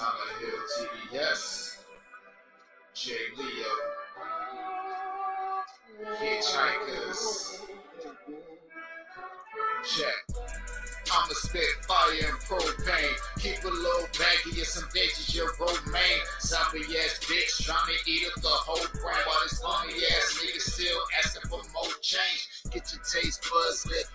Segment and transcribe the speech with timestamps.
[0.00, 1.76] Tyler Hill TDS,
[2.94, 3.72] Jay Leo,
[6.16, 7.60] Hitchhikers.
[9.84, 10.40] Check.
[11.12, 13.12] I'ma spit fire and propane.
[13.40, 16.24] Keep a little baggy of some veggies, your romaine.
[16.40, 20.60] Zombie ass bitch trying to eat up the whole brain while this funny ass nigga
[20.60, 22.48] still asking for more change.
[22.70, 24.06] Get your taste buds lit,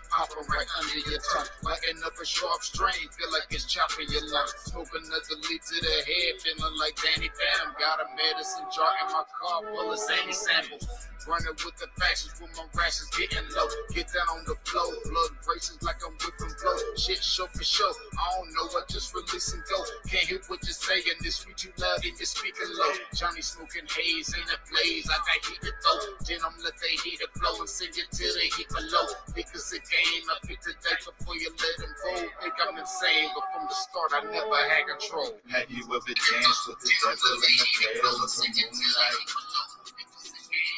[0.47, 1.47] right under your tongue.
[1.63, 4.53] Lighting up a sharp strain, feel like it's chopping your lungs.
[4.65, 7.75] Smoke another leaf to the head, feeling like Danny Phantom.
[7.79, 10.87] Got a medicine jar in my car full of zany samples.
[11.25, 13.65] Running with the fashions with my rations getting low.
[13.89, 16.77] Get down on the floor, blood races like I'm whipping blow.
[16.93, 17.89] Shit show for show.
[17.89, 19.81] I don't know, I just release and go.
[20.05, 21.17] Can't hear what you're saying.
[21.25, 22.93] This sweet you love and you're speaking low.
[23.17, 25.09] Johnny smoking haze in a blaze.
[25.09, 25.98] I got heat to throw.
[26.29, 29.05] Then I'm let the heat flow and send it till they hit below.
[29.34, 32.21] Because the game, I pick the day before you let them roll.
[32.37, 35.34] Think I'm insane, but from the start I never had control.
[35.57, 39.74] Have you ever danced with the devil in the pale of the moonlight?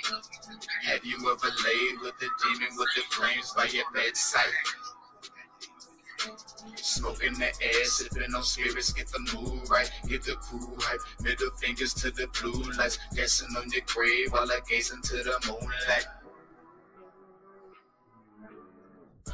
[0.08, 4.44] Have you ever laid with a demon with the flames by your bedside?
[6.76, 11.02] Smoking the air, sipping on spirits, get the mood right, get the crew hype.
[11.22, 15.38] Middle fingers to the blue lights, dancing on your grave while I gaze into the
[15.46, 16.06] moonlight.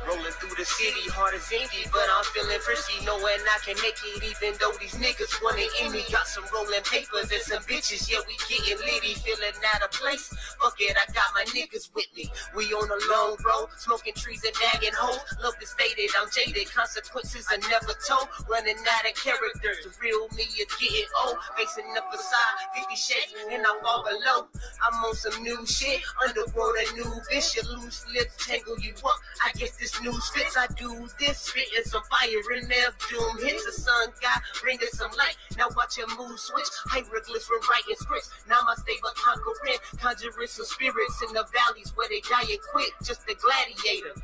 [0.02, 3.97] Rolling through the city, hard as indie, but I'm feeling frisky, knowing I can make
[4.02, 6.02] it even though these niggas wanna end me.
[6.09, 10.33] Got some rolling papers and some bitches, yeah, we getting litty, feeling out of place.
[10.58, 12.31] Fuck it, I got my niggas with me.
[12.58, 15.22] We on a long road, smoking trees and bagging hoes.
[15.44, 18.28] Love is faded, I'm jaded, consequences are never told.
[18.50, 21.38] Running out of characters, the real me is getting old.
[21.57, 24.47] Facing the facade, 50 shades, and I fall below.
[24.81, 27.55] I'm on some new shit, underworld a new bitch.
[27.55, 29.19] Your loose lips tangle you up.
[29.45, 30.56] I guess this news fits.
[30.56, 32.96] I do this, spitting some fire in there.
[33.09, 35.35] Doom hits the sun, God bringing some light.
[35.57, 36.68] Now watch your mood switch.
[36.88, 38.31] Hieroglyphs from writing scripts.
[38.47, 42.91] Now my stable conquering, conjuring some spirits in the valleys where they die and quit.
[43.03, 44.16] Just a gladiator.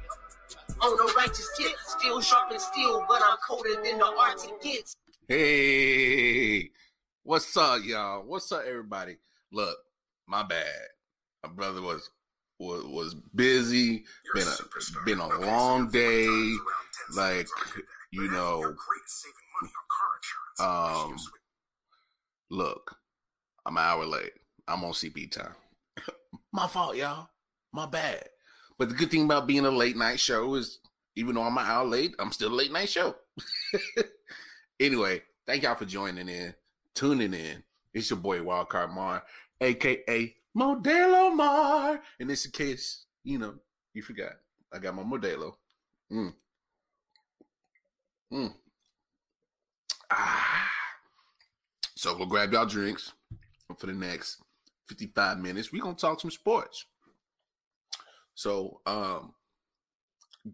[0.81, 4.95] On a righteous tip, still sharp and steel, but I'm colder than the Arctic gets.
[5.27, 6.69] Hey,
[7.23, 8.23] what's up, y'all?
[8.25, 9.17] What's up, everybody?
[9.51, 9.77] Look,
[10.25, 10.87] my bad.
[11.43, 12.09] My brother was
[12.59, 14.03] was was busy.
[14.33, 16.27] Been a been a long day.
[17.15, 17.47] Like
[18.11, 18.75] you know,
[20.59, 21.15] um,
[22.49, 22.95] look,
[23.65, 24.33] I'm an hour late.
[24.67, 25.55] I'm on CP time.
[26.53, 27.29] my fault, y'all.
[27.71, 28.23] My bad.
[28.77, 30.79] But the good thing about being a late night show is,
[31.15, 33.15] even though I'm an hour late, I'm still a late night show.
[34.79, 36.53] anyway, thank y'all for joining in,
[36.95, 37.63] tuning in.
[37.93, 39.23] It's your boy Wildcard Mar,
[39.59, 42.01] aka Modelo Mar.
[42.19, 43.55] And it's in case, you know,
[43.93, 44.33] you forgot.
[44.73, 45.53] I got my Modelo.
[46.11, 46.33] Mm.
[48.33, 48.53] Mm.
[50.11, 50.71] Ah.
[51.95, 53.13] So go grab y'all drinks
[53.77, 54.41] for the next
[54.87, 55.71] 55 minutes.
[55.71, 56.85] We're gonna talk some sports.
[58.35, 59.33] So um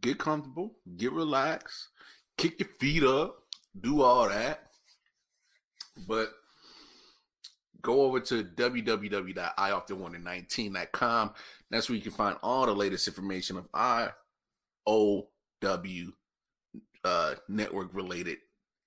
[0.01, 1.89] get comfortable, get relaxed,
[2.37, 3.37] kick your feet up,
[3.79, 4.63] do all that.
[6.07, 6.31] But
[7.85, 11.33] go over to www.ioften119.com.
[11.69, 14.11] That's where you can find all the latest information of IOW
[17.03, 18.39] uh, network related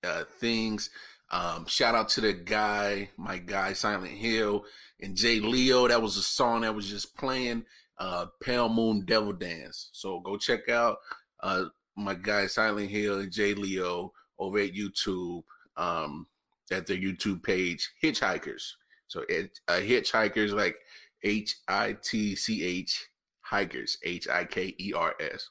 [0.03, 0.89] uh, things.
[1.31, 4.65] Um, shout out to the guy, my guy Silent Hill
[4.99, 5.87] and Jay Leo.
[5.87, 7.65] That was a song that was just playing
[7.97, 9.89] uh, Pale Moon Devil Dance.
[9.93, 10.97] So go check out
[11.41, 15.43] uh, my guy Silent Hill and Jay Leo over at YouTube
[15.77, 16.27] um,
[16.71, 18.73] at their YouTube page, Hitchhikers.
[19.09, 20.77] So it, uh, Hitchhikers like
[21.23, 23.09] H I T C H
[23.41, 25.49] hikers, H I K E R S.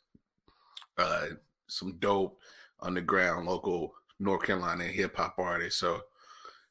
[0.96, 1.26] Uh,
[1.66, 2.38] some dope
[2.80, 5.78] underground local North Carolina hip hop artist.
[5.78, 6.00] So,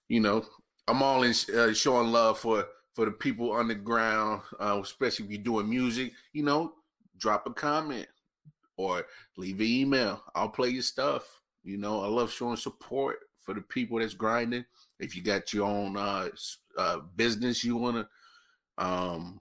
[0.08, 0.46] you know,
[0.88, 5.42] I'm all in uh, showing love for for the people underground, uh, especially if you're
[5.42, 6.14] doing music.
[6.34, 6.74] You know,
[7.18, 8.08] drop a comment
[8.78, 9.06] or
[9.38, 10.24] leave an email.
[10.36, 11.42] I'll play your stuff.
[11.64, 14.66] You know, I love showing support for the people that's grinding.
[15.00, 16.30] If you got your own uh,
[16.78, 18.08] uh, business you wanna
[18.78, 19.40] um,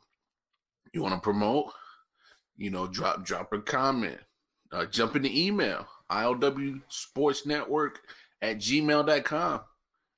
[0.93, 1.73] you wanna promote,
[2.56, 4.19] you know, drop drop a comment,
[4.73, 8.00] uh, jump in the email IOW Sports Network
[8.43, 9.61] at gmail.com.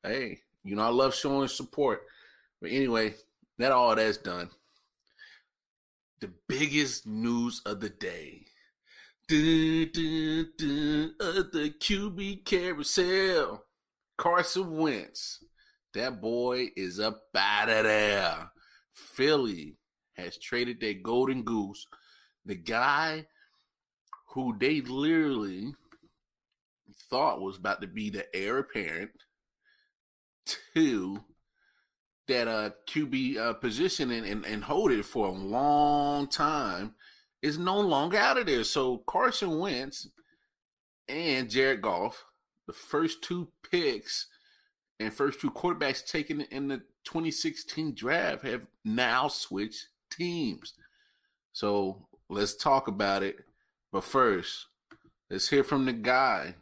[0.03, 2.03] Hey, you know, I love showing support.
[2.61, 3.15] But anyway,
[3.59, 4.51] that all that's done.
[6.21, 8.45] The biggest news of the day.
[9.29, 13.65] Dun, dun, dun, uh, the QB carousel.
[14.19, 15.43] Carson Wentz.
[15.95, 18.51] That boy is up out of there.
[18.93, 19.77] Philly
[20.15, 21.87] has traded their golden goose.
[22.45, 23.27] The guy
[24.29, 25.73] who they literally
[27.09, 29.11] thought was about to be the heir apparent
[30.75, 31.25] to
[32.27, 36.95] that uh, QB uh, position and, and, and hold it for a long time
[37.41, 38.65] is no longer out of there.
[38.65, 40.09] So Carson Wentz
[41.09, 42.25] and Jared Goff,
[42.69, 44.27] the first two picks
[45.01, 50.75] and first two quarterbacks taken in the 2016 draft, have now switched teams.
[51.53, 53.37] So let's talk about it.
[53.91, 54.67] But first,
[55.31, 56.57] let's hear from the guy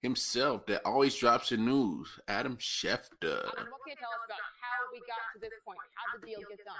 [0.00, 3.00] himself that always drops the news, Adam Schefter.
[3.24, 5.78] Adam, what can you tell us about how we got to this point?
[5.94, 6.76] How the deal get done?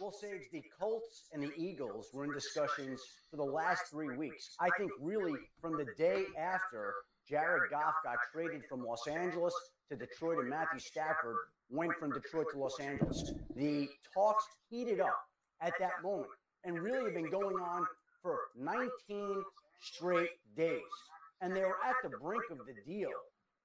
[0.00, 3.00] Well, Sage, the Colts and the Eagles were in discussions
[3.30, 4.56] for the last three weeks.
[4.60, 6.94] I think really from the day after
[7.28, 9.52] Jared Goff got traded from Los Angeles
[9.90, 11.36] to Detroit and Matthew Stafford
[11.70, 13.32] went from Detroit to Los Angeles.
[13.56, 15.18] The talks heated up
[15.60, 16.30] at that moment
[16.64, 17.84] and really have been going on
[18.22, 18.88] for 19
[19.80, 20.80] straight days.
[21.40, 23.10] And they were at the brink of the deal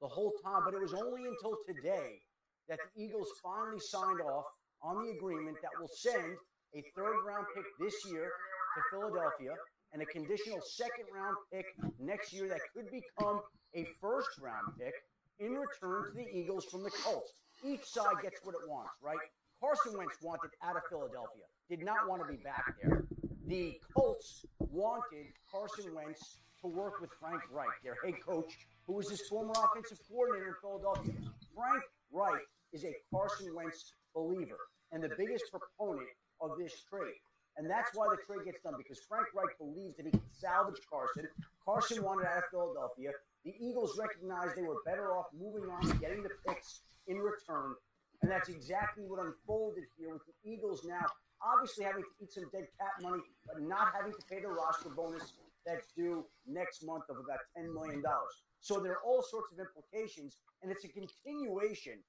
[0.02, 2.20] the whole time, but it was only until today
[2.68, 4.46] that the Eagles finally signed off
[4.84, 6.38] on the agreement that will send
[6.76, 8.32] a third round pick this year
[8.76, 9.54] to Philadelphia
[9.94, 11.66] and a conditional second round pick
[12.00, 13.42] next year that could become
[13.76, 14.94] a first round pick
[15.40, 17.34] in return to the Eagles from the Colts.
[17.66, 19.18] Each side gets what it wants, right?
[19.60, 23.06] Carson Wentz wanted out of Philadelphia, did not want to be back there.
[23.48, 28.54] The Colts wanted Carson Wentz to work with Frank Reich, their head coach,
[28.88, 31.14] who was his former offensive coordinator in Philadelphia.
[31.56, 32.42] Frank Reich
[32.74, 34.58] is a Carson Wentz believer
[34.92, 36.08] and the biggest proponent
[36.40, 37.22] of this trade.
[37.62, 40.82] And that's why the trade gets done because Frank Reich believes that he can salvage
[40.90, 41.30] Carson.
[41.64, 43.12] Carson wanted out of Philadelphia.
[43.46, 47.78] The Eagles recognized they were better off moving on and getting the picks in return.
[48.24, 51.06] And that's exactly what unfolded here with the Eagles now
[51.44, 54.90] obviously having to eat some dead cap money, but not having to pay the roster
[54.90, 55.34] bonus
[55.66, 58.02] that's due next month of about $10 million.
[58.62, 62.00] So there are all sorts of implications, and it's a continuation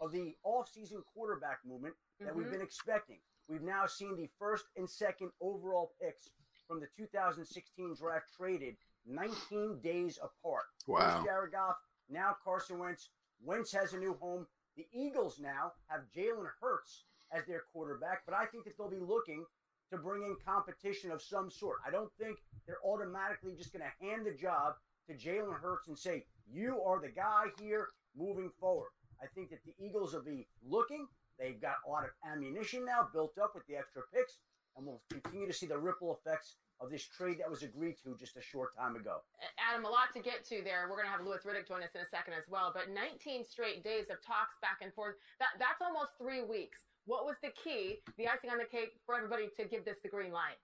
[0.00, 2.38] of the offseason quarterback movement that mm-hmm.
[2.38, 3.18] we've been expecting.
[3.48, 6.30] We've now seen the first and second overall picks
[6.66, 10.64] from the 2016 draft traded 19 days apart.
[10.86, 10.98] Wow.
[10.98, 11.76] First Jared Goff,
[12.08, 13.10] now Carson Wentz.
[13.44, 14.46] Wentz has a new home.
[14.76, 19.00] The Eagles now have Jalen Hurts as their quarterback, but I think that they'll be
[19.00, 19.44] looking
[19.90, 21.78] to bring in competition of some sort.
[21.86, 24.74] I don't think they're automatically just going to hand the job
[25.08, 28.90] to Jalen Hurts and say, You are the guy here moving forward.
[29.22, 31.06] I think that the Eagles will be looking.
[31.38, 34.38] They've got a lot of ammunition now built up with the extra picks,
[34.76, 38.16] and we'll continue to see the ripple effects of this trade that was agreed to
[38.18, 39.22] just a short time ago.
[39.56, 40.90] Adam, a lot to get to there.
[40.90, 42.72] We're going to have Louis Riddick join us in a second as well.
[42.74, 45.14] But 19 straight days of talks back and forth.
[45.38, 46.82] That, that's almost three weeks.
[47.06, 50.08] What was the key, the icing on the cake for everybody to give this the
[50.08, 50.58] green light?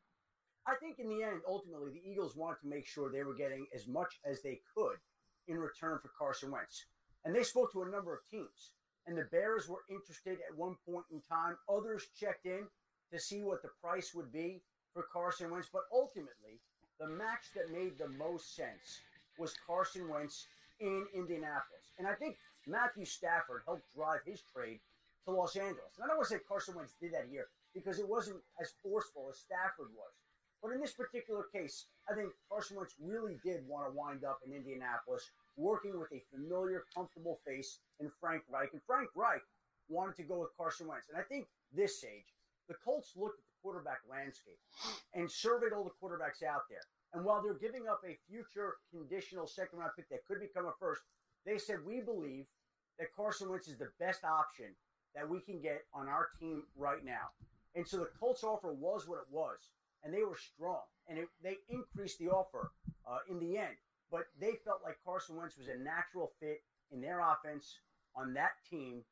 [0.67, 3.67] I think in the end, ultimately, the Eagles wanted to make sure they were getting
[3.75, 4.99] as much as they could
[5.47, 6.87] in return for Carson Wentz.
[7.25, 8.73] And they spoke to a number of teams.
[9.09, 11.57] And the Bears were interested at one point in time.
[11.67, 12.69] Others checked in
[13.11, 14.61] to see what the price would be
[14.93, 15.71] for Carson Wentz.
[15.73, 16.61] But ultimately,
[17.01, 19.01] the match that made the most sense
[19.39, 20.47] was Carson Wentz
[20.81, 21.97] in Indianapolis.
[21.99, 24.79] And I think Matthew Stafford helped drive his trade
[25.25, 25.97] to Los Angeles.
[25.97, 28.75] And I don't want to say Carson Wentz did that here because it wasn't as
[28.83, 30.13] forceful as Stafford was.
[30.63, 34.41] But in this particular case, I think Carson Wentz really did want to wind up
[34.45, 38.71] in Indianapolis working with a familiar, comfortable face in Frank Reich.
[38.73, 39.43] And Frank Reich
[39.89, 41.09] wanted to go with Carson Wentz.
[41.11, 42.33] And I think this stage,
[42.69, 44.61] the Colts looked at the quarterback landscape
[45.15, 46.87] and surveyed all the quarterbacks out there.
[47.13, 50.73] And while they're giving up a future conditional second round pick that could become a
[50.79, 51.03] first,
[51.45, 52.45] they said, We believe
[52.99, 54.77] that Carson Wentz is the best option
[55.15, 57.33] that we can get on our team right now.
[57.75, 59.59] And so the Colts offer was what it was,
[60.05, 62.73] and they were strong, and it, they increased the offer
[63.07, 63.77] uh, in the end.
[64.11, 67.81] But they felt like Carson Wentz was a natural fit in their offense
[68.17, 69.03] on that team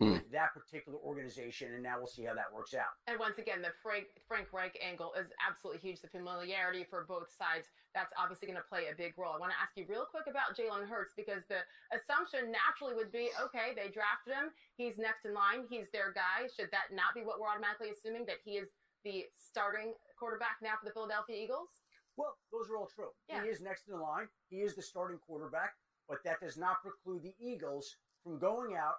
[0.00, 0.18] hmm.
[0.32, 2.98] that particular organization, and now we'll see how that works out.
[3.06, 6.00] And once again, the Frank Frank Reich angle is absolutely huge.
[6.00, 9.30] The familiarity for both sides that's obviously going to play a big role.
[9.30, 11.62] I want to ask you real quick about Jalen Hurts because the
[11.94, 16.50] assumption naturally would be, okay, they drafted him, he's next in line, he's their guy.
[16.50, 18.74] Should that not be what we're automatically assuming that he is
[19.06, 21.83] the starting quarterback now for the Philadelphia Eagles?
[22.16, 23.10] Well, those are all true.
[23.28, 23.42] Yeah.
[23.42, 24.28] He is next in the line.
[24.48, 25.74] He is the starting quarterback,
[26.08, 28.94] but that does not preclude the Eagles from going out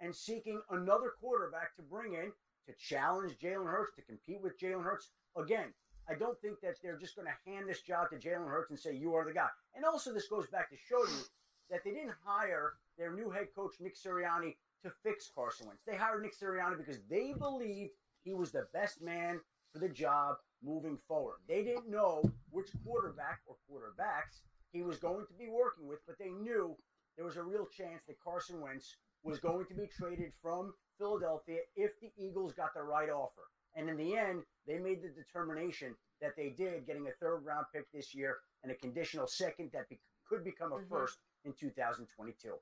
[0.00, 2.32] and seeking another quarterback to bring in
[2.66, 5.10] to challenge Jalen Hurts, to compete with Jalen Hurts.
[5.36, 5.72] Again,
[6.08, 8.78] I don't think that they're just going to hand this job to Jalen Hurts and
[8.78, 9.48] say, you are the guy.
[9.74, 11.22] And also, this goes back to show you
[11.70, 15.82] that they didn't hire their new head coach, Nick Sirianni, to fix Carson Wentz.
[15.86, 17.92] They hired Nick Sirianni because they believed
[18.24, 19.40] he was the best man
[19.72, 21.36] for the job moving forward.
[21.48, 24.40] They didn't know which quarterback or quarterbacks
[24.72, 26.76] he was going to be working with, but they knew
[27.16, 31.58] there was a real chance that Carson Wentz was going to be traded from Philadelphia
[31.76, 33.42] if the Eagles got the right offer.
[33.76, 37.66] And in the end, they made the determination that they did, getting a third round
[37.72, 40.88] pick this year and a conditional second that be- could become a Mhm.
[40.88, 42.54] first in 2022.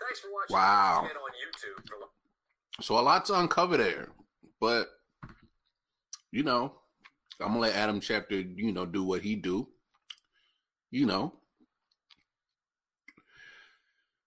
[0.00, 0.54] Thanks for watching.
[0.54, 1.02] Wow.
[1.02, 2.04] on YouTube
[2.80, 4.12] So a lot to uncover there,
[4.60, 4.97] but
[6.30, 6.74] you know,
[7.40, 9.68] I'm gonna let Adam Schefter, you know, do what he do.
[10.90, 11.34] You know,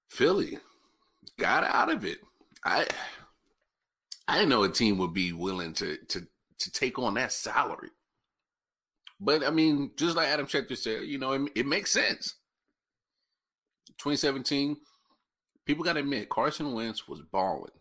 [0.10, 0.60] Philly
[1.40, 2.20] got out of it.
[2.64, 2.86] I
[4.28, 6.28] I didn't know a team would be willing to to
[6.60, 7.90] to take on that salary.
[9.20, 12.36] But I mean, just like Adam Schefter said, you know, it, it makes sense.
[14.00, 14.78] 2017,
[15.66, 17.72] people got to admit, Carson Wentz was balling.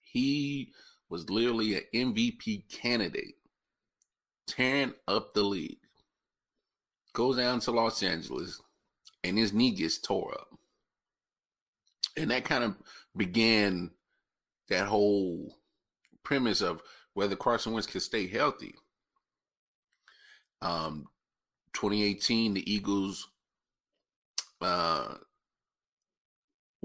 [0.00, 0.72] He
[1.14, 3.36] was literally an MVP candidate,
[4.48, 5.78] tearing up the league.
[7.12, 8.60] Goes down to Los Angeles,
[9.22, 10.48] and his knee gets tore up.
[12.16, 12.74] And that kind of
[13.16, 13.92] began
[14.68, 15.56] that whole
[16.24, 18.74] premise of whether Carson Wentz could stay healthy.
[20.62, 21.06] Um,
[21.74, 23.28] 2018, the Eagles
[24.60, 25.14] uh,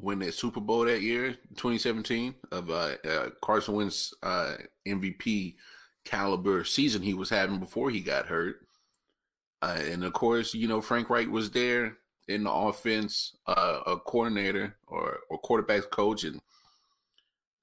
[0.01, 4.56] win that Super Bowl that year, 2017, of uh, uh, Carson Wentz uh,
[4.88, 5.56] MVP
[6.06, 8.58] caliber season he was having before he got hurt.
[9.62, 13.98] Uh, and of course, you know, Frank Reich was there in the offense, uh, a
[13.98, 16.24] coordinator or, or quarterback coach.
[16.24, 16.39] And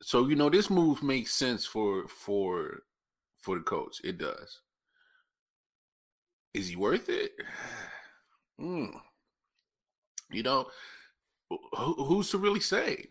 [0.03, 2.83] so, you know, this move makes sense for, for,
[3.39, 4.01] for the coach.
[4.05, 4.61] It does.
[6.53, 7.33] Is he worth it?
[8.59, 8.91] Mm.
[10.31, 10.69] You know,
[11.51, 13.07] who, who's to really say?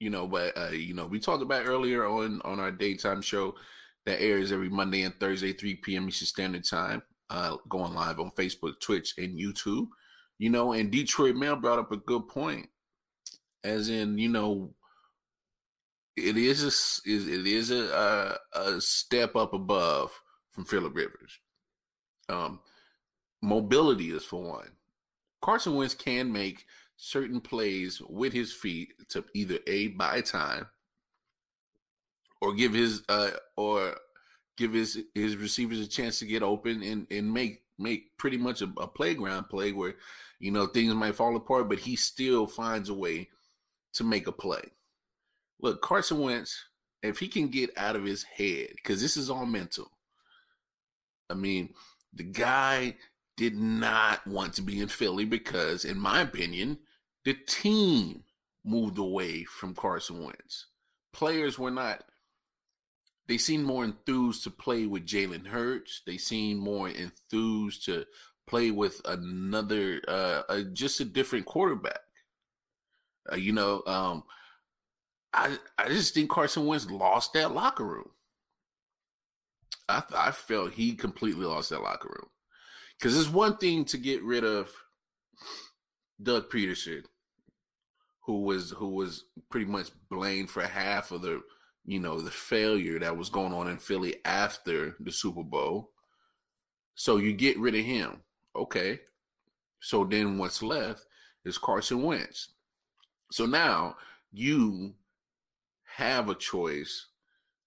[0.00, 3.54] You know, but uh, you know, we talked about earlier on on our daytime show
[4.04, 6.08] that airs every Monday and Thursday, 3 p.m.
[6.08, 9.86] Eastern Standard Time, uh, going live on Facebook, Twitch, and YouTube.
[10.38, 12.68] You know, and Detroit Mail brought up a good point,
[13.62, 14.74] as in, you know,
[16.16, 20.10] it is a it is a a, a step up above
[20.50, 21.38] from Philip Rivers.
[22.28, 22.60] Um,
[23.40, 24.70] mobility is for one.
[25.40, 26.64] Carson Wentz can make
[27.04, 30.64] certain plays with his feet to either a buy time
[32.40, 33.96] or give his uh or
[34.56, 38.62] give his his receivers a chance to get open and and make make pretty much
[38.62, 39.96] a, a playground play where
[40.38, 43.28] you know things might fall apart, but he still finds a way
[43.94, 44.62] to make a play.
[45.60, 46.66] Look, Carson Wentz,
[47.02, 49.90] if he can get out of his head, because this is all mental.
[51.28, 51.74] I mean,
[52.14, 52.94] the guy
[53.36, 56.78] did not want to be in Philly because, in my opinion,
[57.24, 58.24] the team
[58.64, 60.66] moved away from Carson Wentz.
[61.12, 62.04] Players were not,
[63.28, 66.02] they seemed more enthused to play with Jalen Hurts.
[66.06, 68.06] They seemed more enthused to
[68.46, 72.00] play with another, uh, uh just a different quarterback.
[73.30, 74.24] Uh, you know, um,
[75.32, 78.10] I I just think Carson Wentz lost that locker room.
[79.88, 82.28] I I felt he completely lost that locker room
[82.98, 84.70] because it's one thing to get rid of
[86.22, 87.04] Doug Pederson,
[88.22, 91.42] who was who was pretty much blamed for half of the
[91.84, 95.90] you know the failure that was going on in Philly after the Super Bowl.
[96.94, 98.22] So you get rid of him,
[98.54, 99.00] okay?
[99.80, 101.04] So then what's left
[101.44, 102.50] is Carson Wentz.
[103.32, 103.96] So now
[104.32, 104.94] you
[105.96, 107.06] have a choice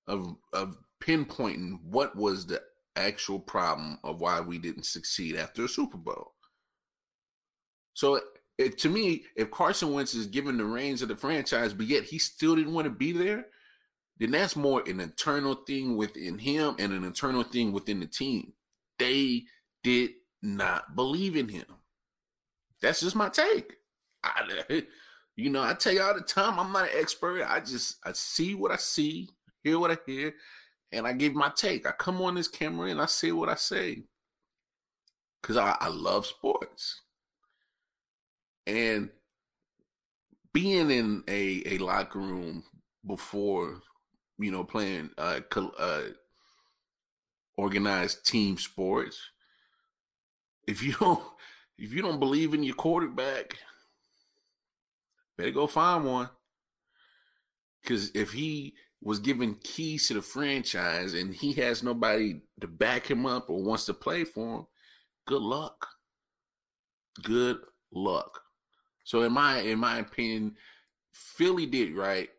[0.08, 2.62] of of pinpointing what was the
[2.96, 6.34] actual problem of why we didn't succeed after a Super Bowl.
[7.94, 8.22] So
[8.58, 12.04] it, to me, if Carson Wentz is given the reins of the franchise, but yet
[12.04, 13.48] he still didn't want to be there,
[14.18, 18.54] then that's more an internal thing within him and an internal thing within the team.
[18.98, 19.44] They
[19.84, 21.66] did not believe in him.
[22.82, 23.74] That's just my take.
[24.24, 24.84] I,
[25.36, 27.46] you know, I tell you all the time, I'm not an expert.
[27.46, 29.30] I just I see what I see,
[29.64, 30.34] hear what I hear,
[30.94, 31.86] and I give my take.
[31.86, 34.04] I come on this camera and I say what I say
[35.42, 37.02] because I, I love sports.
[38.68, 39.10] And
[40.54, 42.64] being in a, a locker room
[43.06, 43.82] before,
[44.40, 45.42] you know, playing uh,
[45.78, 46.02] uh,
[47.58, 49.20] organized team sports,
[50.68, 51.24] if you don't
[51.78, 53.58] if you don't believe in your quarterback,
[55.38, 56.30] better go find one.
[57.82, 63.06] Because if he was given keys to the franchise and he has nobody to back
[63.06, 64.68] him up or wants to play for him,
[65.28, 65.88] good luck.
[67.22, 67.60] Good
[67.92, 68.45] luck.
[69.06, 70.56] So in my in my opinion,
[71.14, 72.30] Philly did right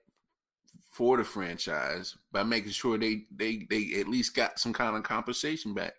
[0.90, 5.02] for the franchise by making sure they they they at least got some kind of
[5.04, 5.94] compensation back.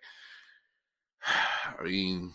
[1.80, 2.32] I mean,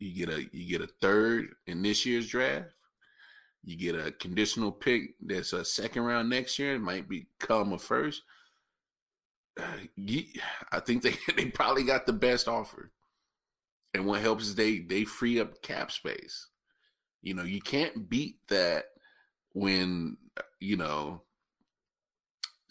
[0.00, 2.70] you get a you get a third in this year's draft.
[3.62, 6.74] You get a conditional pick that's a second round next year.
[6.74, 8.22] It might become a first.
[9.60, 9.76] Uh,
[10.72, 12.90] I think they they probably got the best offer.
[13.94, 16.48] And what helps is they they free up cap space.
[17.22, 18.84] You know, you can't beat that
[19.52, 20.16] when
[20.60, 21.22] you know,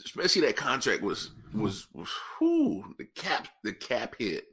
[0.05, 4.45] especially that contract was was, was whew, the cap the cap hit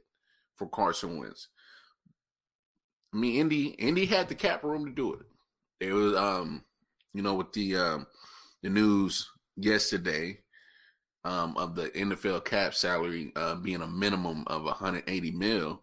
[0.55, 1.47] for Carson Wentz.
[3.13, 5.25] I mean, Indy Indy had the cap room to do it.
[5.79, 6.63] It was um,
[7.13, 8.07] you know, with the um
[8.61, 10.39] the news yesterday
[11.23, 15.81] um of the NFL cap salary uh being a minimum of 180 mil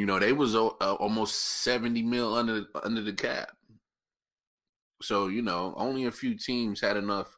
[0.00, 3.50] you know, they was uh, almost 70 mil under under the cap.
[5.02, 7.36] So, you know, only a few teams had enough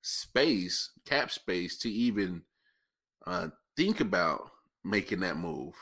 [0.00, 2.42] space, cap space to even
[3.26, 4.48] uh, think about
[4.84, 5.74] making that move.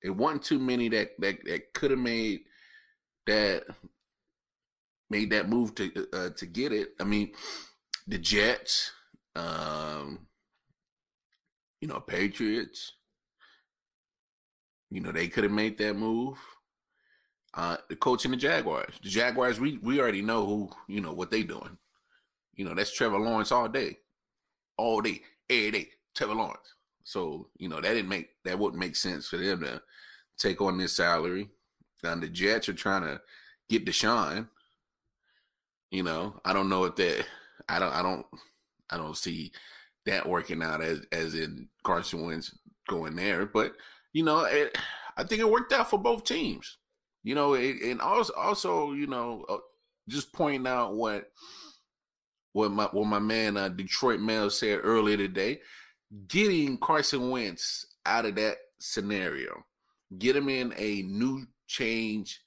[0.00, 2.42] It wasn't too many that that, that could have made
[3.26, 3.64] that
[5.10, 6.90] made that move to uh, to get it.
[7.00, 7.32] I mean,
[8.06, 8.92] the Jets,
[9.34, 10.28] um,
[11.80, 12.92] you know, Patriots,
[14.90, 16.38] you know, they could have made that move.
[17.54, 18.94] Uh, the coach and the Jaguars.
[19.02, 21.76] The Jaguars, we we already know who, you know, what they doing.
[22.54, 23.98] You know, that's Trevor Lawrence all day.
[24.76, 26.74] All day, every day, Trevor Lawrence.
[27.04, 29.82] So, you know, that didn't make that wouldn't make sense for them to
[30.38, 31.48] take on this salary.
[32.04, 33.20] And the Jets are trying to
[33.68, 34.48] get Deshaun.
[35.90, 37.26] You know, I don't know if that
[37.68, 38.26] I don't I don't
[38.90, 39.52] I don't see
[40.06, 42.56] that working out as as in Carson Wentz
[42.88, 43.72] going there, but
[44.12, 44.76] you know, it,
[45.16, 46.78] I think it worked out for both teams.
[47.22, 49.58] You know, it, and also, also, you know, uh,
[50.08, 51.30] just pointing out what
[52.52, 55.60] what my what my man uh, Detroit Mail said earlier today,
[56.26, 59.64] getting Carson Wentz out of that scenario,
[60.18, 62.40] get him in a new change,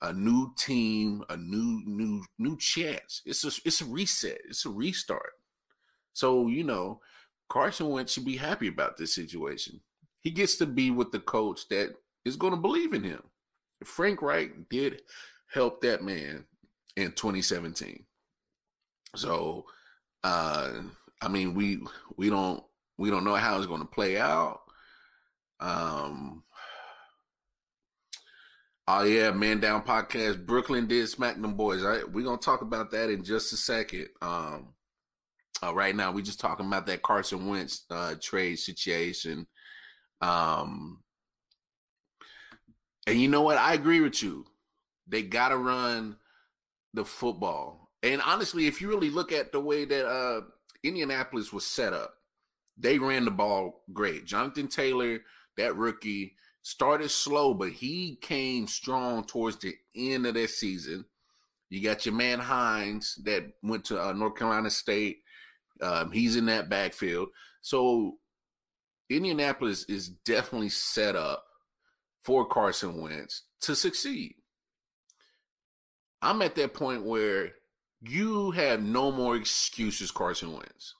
[0.00, 3.22] a new team, a new new new chance.
[3.26, 4.38] It's a it's a reset.
[4.48, 5.32] It's a restart.
[6.12, 7.00] So you know,
[7.48, 9.80] Carson Wentz should be happy about this situation
[10.22, 13.22] he gets to be with the coach that is going to believe in him.
[13.84, 15.02] Frank Reich did
[15.52, 16.44] help that man
[16.96, 18.04] in 2017.
[19.16, 19.66] So,
[20.24, 20.70] uh,
[21.20, 21.80] I mean, we
[22.16, 22.62] we don't
[22.96, 24.60] we don't know how it's going to play out.
[25.60, 26.44] Um,
[28.86, 30.46] oh yeah, Man Down podcast.
[30.46, 31.82] Brooklyn did smack them boys.
[31.82, 34.08] Right, we're gonna talk about that in just a second.
[34.20, 34.68] Um,
[35.62, 39.46] uh, right now, we're just talking about that Carson Wentz uh, trade situation
[40.22, 41.02] um,
[43.06, 43.58] and you know what?
[43.58, 44.46] I agree with you.
[45.08, 46.16] They got to run
[46.94, 47.90] the football.
[48.02, 50.42] And honestly, if you really look at the way that uh,
[50.82, 52.14] Indianapolis was set up,
[52.78, 54.24] they ran the ball great.
[54.24, 55.20] Jonathan Taylor,
[55.56, 61.04] that rookie, started slow, but he came strong towards the end of that season.
[61.68, 65.18] You got your man Hines that went to uh, North Carolina State.
[65.80, 67.28] Um, he's in that backfield.
[67.62, 68.18] So
[69.16, 71.44] Indianapolis is definitely set up
[72.22, 74.34] for Carson Wentz to succeed.
[76.20, 77.52] I'm at that point where
[78.00, 80.94] you have no more excuses, Carson Wentz.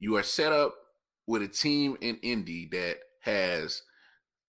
[0.00, 0.74] You are set up
[1.26, 3.82] with a team in Indy that has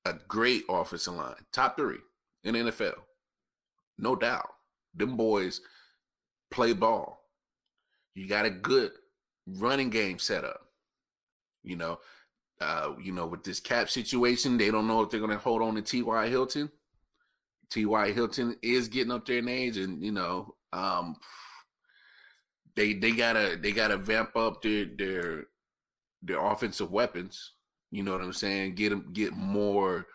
[0.05, 1.99] a great offensive line, top three
[2.43, 2.95] in NFL.
[3.97, 4.47] No doubt.
[4.95, 5.61] Them boys
[6.49, 7.21] play ball.
[8.15, 8.91] You got a good
[9.45, 10.61] running game set up.
[11.63, 11.99] You know,
[12.61, 15.61] uh, you know, with this cap situation, they don't know if they're going to hold
[15.61, 16.27] on to T.Y.
[16.27, 16.69] Hilton.
[17.69, 18.11] T.Y.
[18.11, 21.15] Hilton is getting up there in age, and you know, um,
[22.75, 25.45] they they gotta they gotta vamp up their their
[26.23, 27.53] their offensive weapons.
[27.91, 28.75] You know what I'm saying?
[28.75, 30.07] Get them get more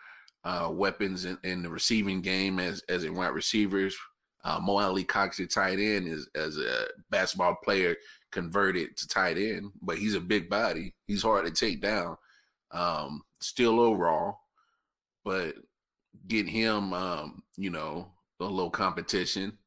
[0.43, 3.95] uh, weapons in, in, the receiving game as as in wide receivers.
[4.43, 7.95] Uh, Mo Alie-Cox, the tight end, is as a basketball player
[8.31, 10.93] converted to tight end, but he's a big body.
[11.07, 12.15] He's hard to take down.
[12.75, 14.33] Um, still raw,
[15.23, 15.55] but
[16.27, 19.57] get him, um, you know, a little competition.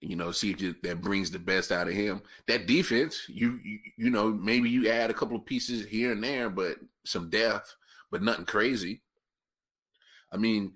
[0.00, 2.20] You know, see if that brings the best out of him.
[2.48, 6.22] That defense, you, you you know, maybe you add a couple of pieces here and
[6.22, 7.74] there, but some depth,
[8.10, 9.02] but nothing crazy.
[10.32, 10.74] I mean,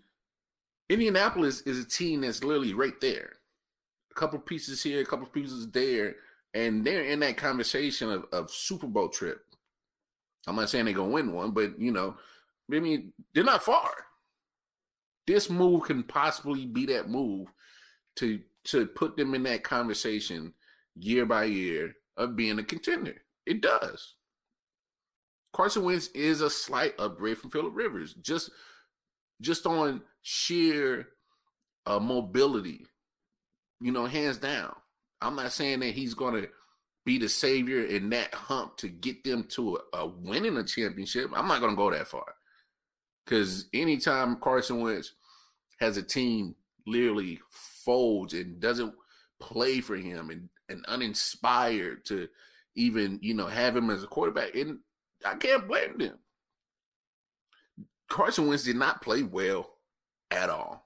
[0.89, 3.33] Indianapolis is a team that's literally right there.
[4.11, 6.17] A couple pieces here, a couple pieces there,
[6.55, 9.45] and they're in that conversation of, of Super Bowl trip.
[10.47, 12.17] I'm not saying they're gonna win one, but you know,
[12.73, 13.91] I mean, they're not far.
[15.27, 17.49] This move can possibly be that move
[18.17, 20.55] to to put them in that conversation
[20.97, 23.17] year by year of being a contender.
[23.47, 24.17] It does.
[25.53, 28.51] Carson Wentz is a slight upgrade from Philip Rivers, just
[29.41, 31.09] just on sheer
[31.87, 32.87] uh, mobility.
[33.81, 34.75] you know, hands down.
[35.21, 36.49] I'm not saying that he's to
[37.05, 41.31] be the savior in that hump to get them to a, a winning a championship.
[41.35, 42.35] I'm not going to go that far.
[43.25, 45.15] Because anytime Carson Wentz
[45.79, 46.55] has a team
[46.87, 48.95] literally folds and doesn't
[49.41, 52.29] play for him and, and uninspired to
[52.75, 54.79] even, you know, have him as a quarterback, and
[55.25, 56.19] I can't blame them.
[58.09, 59.71] Carson Wentz did not play well
[60.31, 60.85] at all.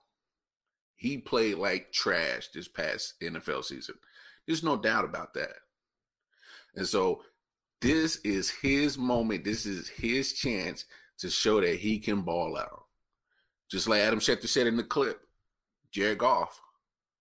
[0.96, 3.96] He played like trash this past NFL season.
[4.46, 5.54] There's no doubt about that.
[6.76, 7.22] And so
[7.80, 9.44] this is his moment.
[9.44, 10.84] This is his chance
[11.18, 12.84] to show that he can ball out.
[13.70, 15.20] Just like Adam Schefter said in the clip,
[15.90, 16.60] Jared Goff,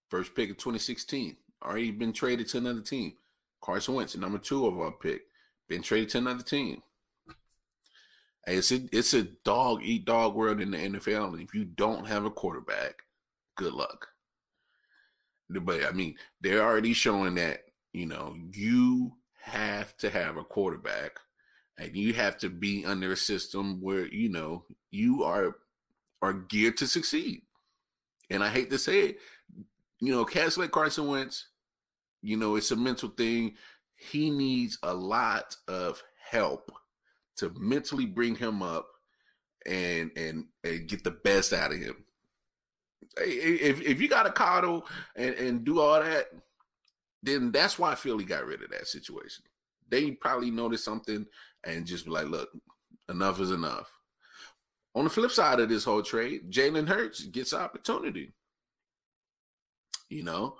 [0.09, 3.13] first pick of 2016, already been traded to another team.
[3.61, 5.21] Carson Wentz, number two of our pick,
[5.69, 6.81] been traded to another team.
[8.45, 11.41] It's a it's a dog eat dog world in the NFL.
[11.41, 13.03] If you don't have a quarterback,
[13.55, 14.09] good luck.
[15.49, 17.61] But I mean, they're already showing that
[17.93, 21.19] you know you have to have a quarterback,
[21.77, 25.57] and you have to be under a system where you know you are
[26.21, 27.41] are geared to succeed.
[28.29, 29.17] And I hate to say it,
[29.99, 31.49] you know, cats like Carson Wentz,
[32.21, 33.55] you know, it's a mental thing.
[33.95, 36.71] He needs a lot of help
[37.37, 38.87] to mentally bring him up
[39.65, 41.97] and and, and get the best out of him.
[43.17, 46.27] If if you got to coddle and, and do all that,
[47.23, 49.43] then that's why Philly got rid of that situation.
[49.89, 51.25] They probably noticed something
[51.63, 52.49] and just be like, look,
[53.09, 53.89] enough is enough.
[54.95, 58.33] On the flip side of this whole trade, Jalen Hurts gets opportunity.
[60.09, 60.57] You know,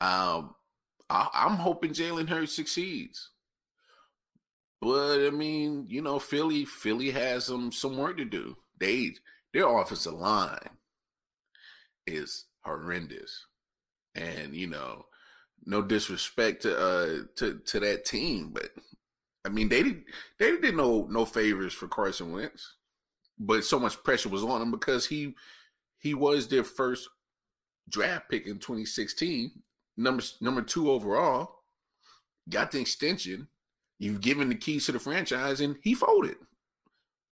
[0.00, 0.54] um,
[1.08, 3.30] I, I'm hoping Jalen Hurts succeeds.
[4.82, 8.56] But I mean, you know, Philly, Philly has some some work to do.
[8.78, 9.14] They
[9.54, 10.68] their offensive line
[12.06, 13.46] is horrendous,
[14.16, 15.06] and you know,
[15.64, 18.70] no disrespect to uh to to that team, but
[19.44, 20.02] I mean, they did
[20.38, 22.76] they did no no favors for Carson Wentz,
[23.38, 25.34] but so much pressure was on him because he
[25.98, 27.08] he was their first
[27.88, 29.50] draft pick in 2016,
[29.96, 31.62] number number two overall,
[32.48, 33.48] got the extension
[34.02, 36.34] You've given the keys to the franchise, and he folded.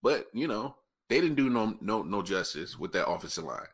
[0.04, 0.76] But you know
[1.08, 3.66] they didn't do no no no justice with that offensive line.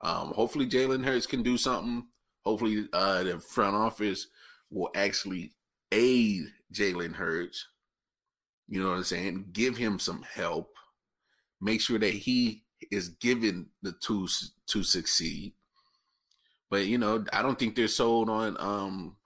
[0.00, 2.06] Um, hopefully, Jalen Hurts can do something.
[2.44, 4.28] Hopefully, uh, the front office
[4.70, 5.52] will actually
[5.92, 7.68] aid Jalen Hurts.
[8.68, 9.46] You know what I'm saying?
[9.52, 10.74] Give him some help.
[11.60, 15.52] Make sure that he is given the tools to succeed.
[16.70, 19.16] But you know, I don't think they're sold on um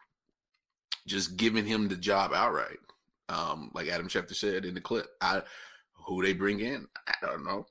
[1.06, 2.78] just giving him the job outright.
[3.30, 5.42] Um, like Adam Schefter said in the clip, I
[5.92, 7.66] who they bring in, I don't know.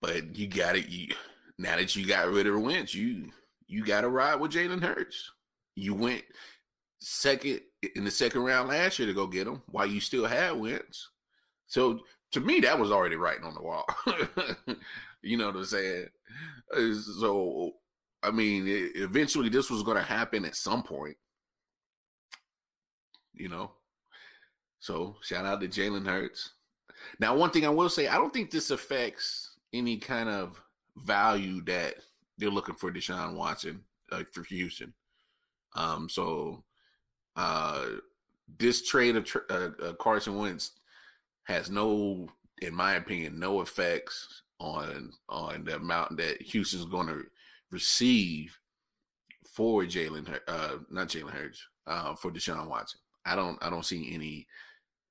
[0.00, 0.88] But you got it.
[0.88, 1.14] You
[1.62, 3.30] now that you got rid of Wentz, you
[3.66, 5.30] you got to ride with Jalen Hurts.
[5.74, 6.24] You went
[7.00, 7.60] second
[7.96, 11.10] in the second round last year to go get him, while you still had Wentz.
[11.66, 12.00] So
[12.32, 13.84] to me, that was already writing on the wall.
[15.22, 16.06] you know what I'm saying?
[17.18, 17.72] So
[18.22, 21.16] I mean, eventually this was going to happen at some point
[23.34, 23.72] you know.
[24.80, 26.50] So shout out to Jalen Hurts.
[27.18, 30.60] Now, one thing I will say, I don't think this affects any kind of
[30.96, 31.94] value that
[32.38, 34.92] they're looking for Deshaun Watson uh, for Houston.
[35.74, 36.64] Um, so
[37.36, 37.86] uh,
[38.58, 40.72] this trade of uh, uh, Carson Wentz
[41.44, 42.28] has no,
[42.60, 47.24] in my opinion, no effects on on the amount that Houston's going to
[47.70, 48.58] receive
[49.44, 53.00] for Jalen, uh, not Jalen Hurts, uh, for Deshaun Watson.
[53.24, 54.46] I don't I don't see any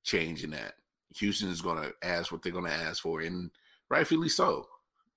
[0.04, 0.74] change in that.
[1.16, 3.52] Houston is going to ask what they're going to ask for, and
[3.90, 4.68] rightfully so.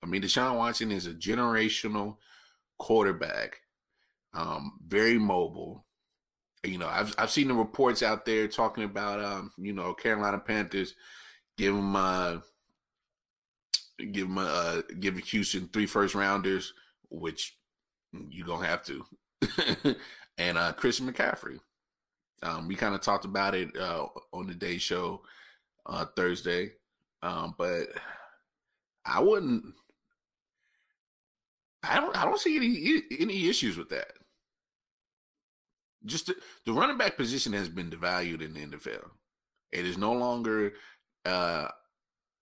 [0.03, 2.17] I mean, Deshaun Watson is a generational
[2.77, 3.61] quarterback,
[4.33, 5.85] um, very mobile.
[6.63, 10.39] You know, I've I've seen the reports out there talking about, um, you know, Carolina
[10.39, 10.95] Panthers
[11.57, 12.37] give him uh,
[14.11, 16.73] give him uh, give Houston three first rounders,
[17.09, 17.57] which
[18.29, 19.05] you gonna have to,
[20.37, 21.59] and uh, Christian McCaffrey.
[22.43, 25.21] Um, we kind of talked about it uh, on the day show
[25.85, 26.73] uh, Thursday,
[27.21, 27.87] um, but
[29.05, 29.65] I wouldn't.
[31.89, 32.15] I don't.
[32.17, 34.13] I don't see any any issues with that.
[36.05, 39.09] Just the, the running back position has been devalued in the NFL.
[39.71, 40.73] It is no longer
[41.25, 41.69] uh,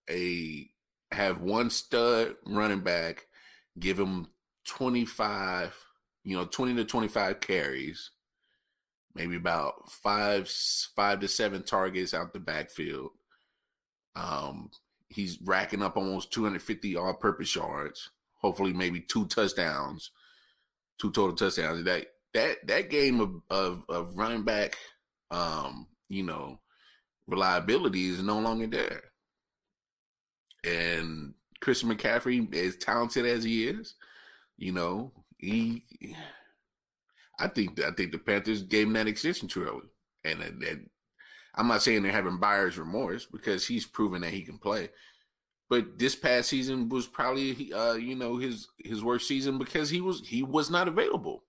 [0.09, 0.69] a
[1.11, 3.27] have one stud running back,
[3.79, 4.27] give him
[4.65, 5.75] twenty five,
[6.23, 8.11] you know, twenty to twenty five carries
[9.15, 10.49] maybe about five
[10.95, 13.11] five to seven targets out the backfield.
[14.15, 14.69] Um,
[15.09, 18.11] he's racking up almost 250 all-purpose yards.
[18.43, 20.11] Hopefully, maybe two touchdowns.
[20.99, 21.83] two total touchdowns.
[21.85, 24.77] That that that game of of, of running back,
[25.31, 26.59] um, you know,
[27.27, 29.03] reliability is no longer there.
[30.63, 33.95] And Christian McCaffrey, as talented as he is,
[34.57, 35.83] you know, he.
[37.39, 39.89] I think I think the Panthers gave him that extension too early,
[40.23, 40.89] and, and
[41.55, 44.89] I'm not saying they're having buyer's remorse because he's proven that he can play.
[45.69, 50.01] But this past season was probably uh, you know his his worst season because he
[50.01, 51.43] was he was not available.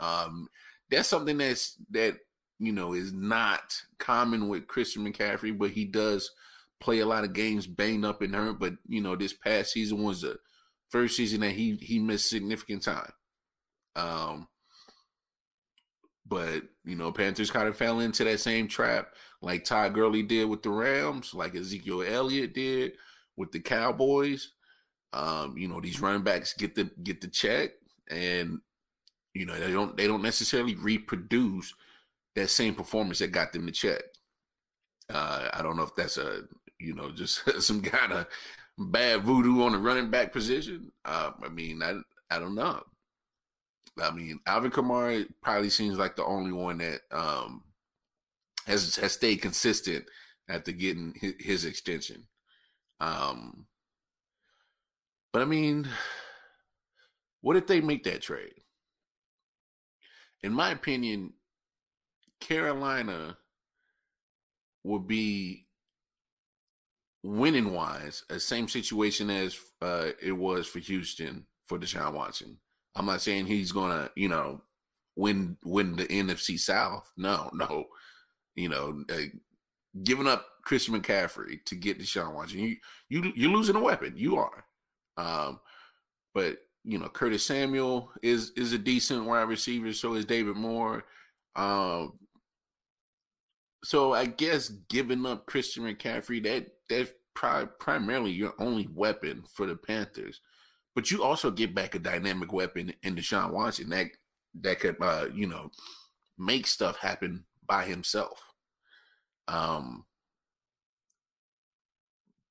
[0.00, 0.48] Um,
[0.90, 2.16] that's something that's that
[2.58, 6.30] you know is not common with Christian McCaffrey, but he does
[6.80, 8.58] play a lot of games banged up and hurt.
[8.58, 10.36] But you know this past season was the
[10.90, 13.12] first season that he he missed significant time.
[13.96, 14.48] Um,
[16.26, 19.08] but you know Panthers kind of fell into that same trap
[19.40, 22.92] like Todd Gurley did with the Rams, like Ezekiel Elliott did
[23.36, 24.52] with the Cowboys.
[25.12, 27.70] Um, you know, these running backs get the get the check
[28.10, 28.60] and
[29.34, 31.74] you know, they don't they don't necessarily reproduce
[32.36, 34.02] that same performance that got them the check.
[35.12, 36.42] Uh, I don't know if that's a
[36.78, 38.26] you know just some kind of
[38.78, 40.92] bad voodoo on the running back position.
[41.04, 41.94] Uh, I mean, I
[42.30, 42.82] I don't know.
[44.02, 47.62] I mean, Alvin Kamara probably seems like the only one that um,
[48.66, 50.04] has has stayed consistent
[50.48, 52.24] after getting his, his extension.
[53.00, 53.66] Um,
[55.32, 55.88] but I mean,
[57.40, 58.54] what if they make that trade?
[60.42, 61.32] In my opinion,
[62.40, 63.36] Carolina
[64.84, 65.66] would be
[67.22, 72.58] winning wise a same situation as uh, it was for Houston for Deshaun Watson.
[72.94, 74.62] I'm not saying he's gonna, you know,
[75.16, 77.10] win win the NFC South.
[77.16, 77.86] No, no,
[78.54, 79.22] you know, uh,
[80.02, 82.76] giving up Christian McCaffrey to get Deshaun Watson, you
[83.08, 84.14] you you're losing a weapon.
[84.16, 84.64] You are.
[85.16, 85.60] Um,
[86.34, 89.92] but you know, Curtis Samuel is is a decent wide receiver.
[89.92, 91.04] So is David Moore.
[91.56, 92.18] Um,
[93.84, 99.66] so I guess giving up Christian McCaffrey that that's pri- primarily your only weapon for
[99.66, 100.40] the Panthers.
[100.94, 104.06] But you also get back a dynamic weapon in Deshaun Watson that
[104.62, 105.70] that could uh, you know
[106.38, 108.40] make stuff happen by himself.
[109.48, 110.04] Um,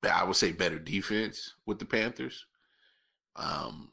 [0.05, 2.45] I would say better defense with the Panthers.
[3.35, 3.89] Um,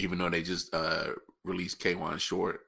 [0.00, 1.08] even though they just uh,
[1.44, 2.60] released Kawann Short,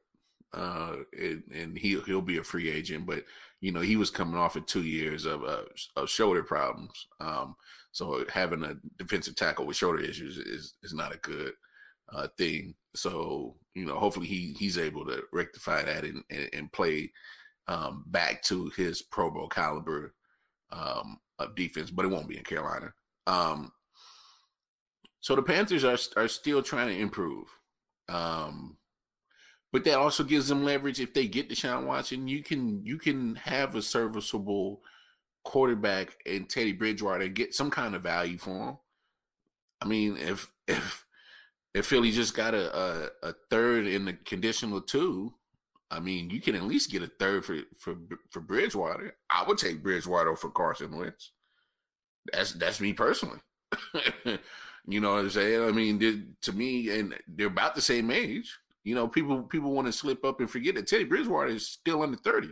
[0.53, 3.25] uh, and, and he he'll be a free agent, but
[3.61, 5.63] you know he was coming off of two years of uh,
[5.97, 7.07] of shoulder problems.
[7.21, 7.57] Um,
[7.93, 11.53] so having a defensive tackle with shoulder issues is is not a good
[12.13, 12.75] uh, thing.
[12.95, 17.13] So you know, hopefully he he's able to rectify that and and, and play
[17.69, 20.15] um, back to his Pro Bowl caliber
[20.71, 22.93] um, of defense, but it won't be in Carolina.
[23.27, 23.73] Um,
[25.21, 27.49] so the Panthers are are still trying to improve.
[28.09, 28.77] Um,
[29.73, 32.29] but that also gives them leverage if they get Deshaun Watson.
[32.29, 34.81] You can you can have a serviceable
[35.45, 38.79] quarterback and Teddy Bridgewater get some kind of value for him.
[39.81, 41.05] I mean, if if
[41.75, 45.35] if Philly just got a, a, a third in the conditional two,
[45.91, 47.97] I mean, you can at least get a third for for
[48.31, 49.17] for Bridgewater.
[49.31, 51.33] I would take Bridgewater for Carson Wentz.
[52.33, 53.39] That's that's me personally.
[54.89, 55.65] You know what I'm saying?
[55.65, 58.57] I mean, to me, and they're about the same age.
[58.85, 62.03] You know, people people want to slip up and forget that Teddy Bridgewater is still
[62.03, 62.51] under 30.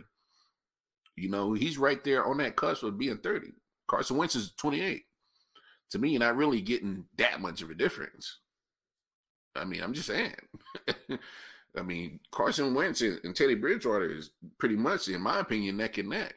[1.15, 3.47] You know, he's right there on that cusp of being 30.
[3.87, 5.03] Carson Wentz is 28.
[5.91, 8.39] To me, you're not really getting that much of a difference.
[9.55, 10.35] I mean, I'm just saying.
[11.77, 16.09] I mean, Carson Wentz and Teddy Bridgewater is pretty much, in my opinion, neck and
[16.09, 16.35] neck.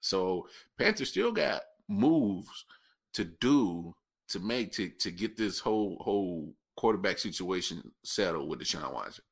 [0.00, 0.46] So
[0.78, 2.64] Panthers still got moves
[3.14, 3.94] to do
[4.28, 9.24] to make to to get this whole whole quarterback situation settled with Deshaun Watson.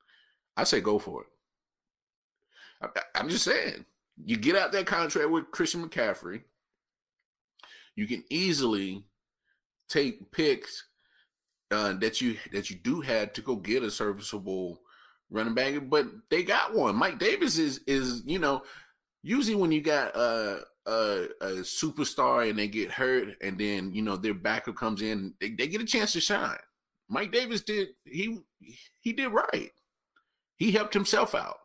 [0.57, 2.89] I say go for it.
[3.15, 3.85] I, am just saying,
[4.25, 6.43] you get out that contract with Christian McCaffrey.
[7.95, 9.05] You can easily
[9.89, 10.87] take picks
[11.71, 14.81] uh, that you that you do have to go get a serviceable
[15.33, 16.95] running back, but they got one.
[16.95, 18.63] Mike Davis is is you know
[19.23, 24.03] usually when you got uh a, a superstar and they get hurt, and then you
[24.03, 26.59] know their backup comes in, they, they get a chance to shine.
[27.09, 28.39] Mike Davis did he
[29.01, 29.71] he did right.
[30.57, 31.59] He helped himself out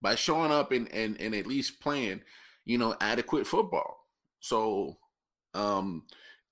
[0.00, 2.22] by showing up and and, and at least playing,
[2.64, 3.96] you know, adequate football.
[4.40, 4.98] So
[5.54, 6.04] um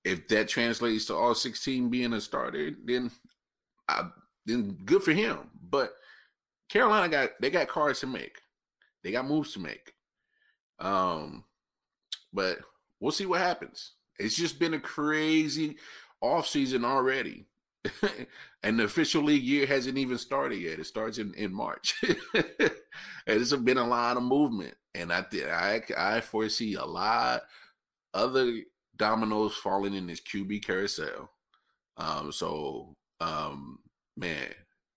[0.03, 3.11] if that translates to all 16 being a starter, then
[3.87, 4.09] I,
[4.47, 5.37] then good for him.
[5.69, 5.93] But
[6.71, 8.37] Carolina got they got cards to make.
[9.03, 9.93] They got moves to make.
[10.79, 11.43] Um
[12.33, 12.59] but
[12.99, 13.93] we'll see what happens.
[14.17, 15.77] It's just been a crazy
[16.23, 17.47] offseason already.
[18.63, 20.79] and the official league year hasn't even started yet.
[20.79, 21.95] It starts in, in March.
[22.33, 22.71] and
[23.25, 24.75] there's been a lot of movement.
[24.93, 27.41] And I, I I foresee a lot
[28.13, 28.61] other
[28.95, 31.29] dominoes falling in this QB carousel.
[31.97, 33.79] Um, so um,
[34.15, 34.47] man,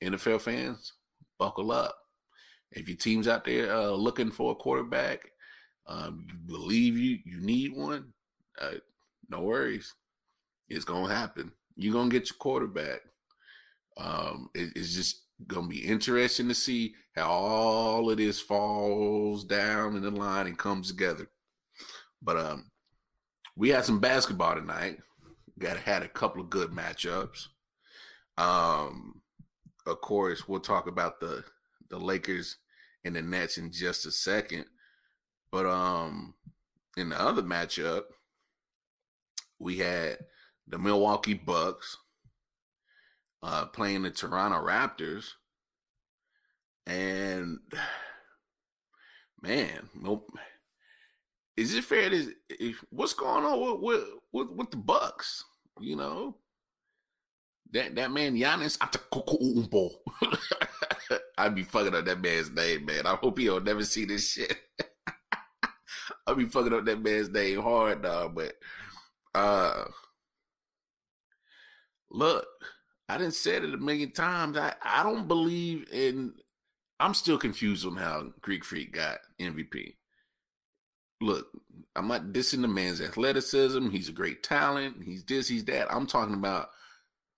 [0.03, 0.93] NFL fans,
[1.39, 1.97] buckle up.
[2.73, 5.31] If your team's out there uh, looking for a quarterback,
[5.87, 8.13] um, you believe you you need one,
[8.61, 8.79] uh,
[9.29, 9.95] no worries,
[10.69, 11.53] it's gonna happen.
[11.77, 13.01] You're gonna get your quarterback.
[13.97, 19.97] Um, it, it's just gonna be interesting to see how all of this falls down
[19.97, 21.29] in the line and comes together.
[22.23, 22.71] But um,
[23.57, 24.99] we had some basketball tonight.
[25.59, 27.47] Got had a couple of good matchups.
[28.37, 29.21] Um,
[29.87, 31.45] of course, we'll talk about the
[31.91, 32.57] the Lakers
[33.05, 34.65] and the Nets in just a second.
[35.53, 36.35] But um,
[36.97, 38.05] in the other matchup,
[39.59, 40.19] we had
[40.67, 41.97] the Milwaukee Bucks
[43.43, 45.33] uh, playing the Toronto Raptors,
[46.87, 47.59] and
[49.43, 50.31] man, nope.
[51.57, 52.33] is it fair to
[52.91, 55.45] what's going on with with, with, the Bucks?
[55.81, 56.37] You know,
[57.73, 59.91] that that man Giannis Antetokounmpo.
[61.39, 63.07] I'd be fucking up that man's name, man.
[63.07, 64.57] I hope he don't never see this shit.
[66.27, 68.35] I'll be fucking up that man's name hard, dog.
[68.35, 68.55] But
[69.35, 69.85] uh
[72.11, 72.47] look,
[73.09, 74.57] I didn't say it a million times.
[74.57, 76.35] I, I don't believe in
[77.01, 79.95] I'm still confused on how Greek Freak got MVP.
[81.21, 81.49] Look,
[81.97, 83.91] I'm not dissing the man's athleticism.
[83.91, 85.03] He's a great talent.
[85.05, 85.93] He's this, he's that.
[85.93, 86.71] I'm talking about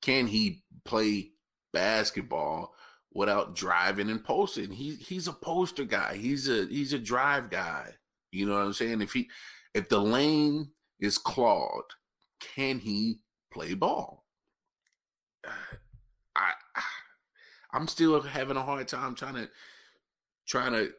[0.07, 1.33] can he play
[1.73, 2.73] basketball
[3.13, 4.71] without driving and posting?
[4.71, 6.17] He he's a poster guy.
[6.17, 7.93] He's a he's a drive guy.
[8.31, 9.03] You know what I'm saying?
[9.03, 9.29] If he
[9.75, 11.83] if the lane is clawed,
[12.39, 13.19] can he
[13.53, 14.25] play ball?
[16.37, 16.53] I
[17.73, 19.51] I'm still having a hard time trying to
[20.47, 20.93] trying to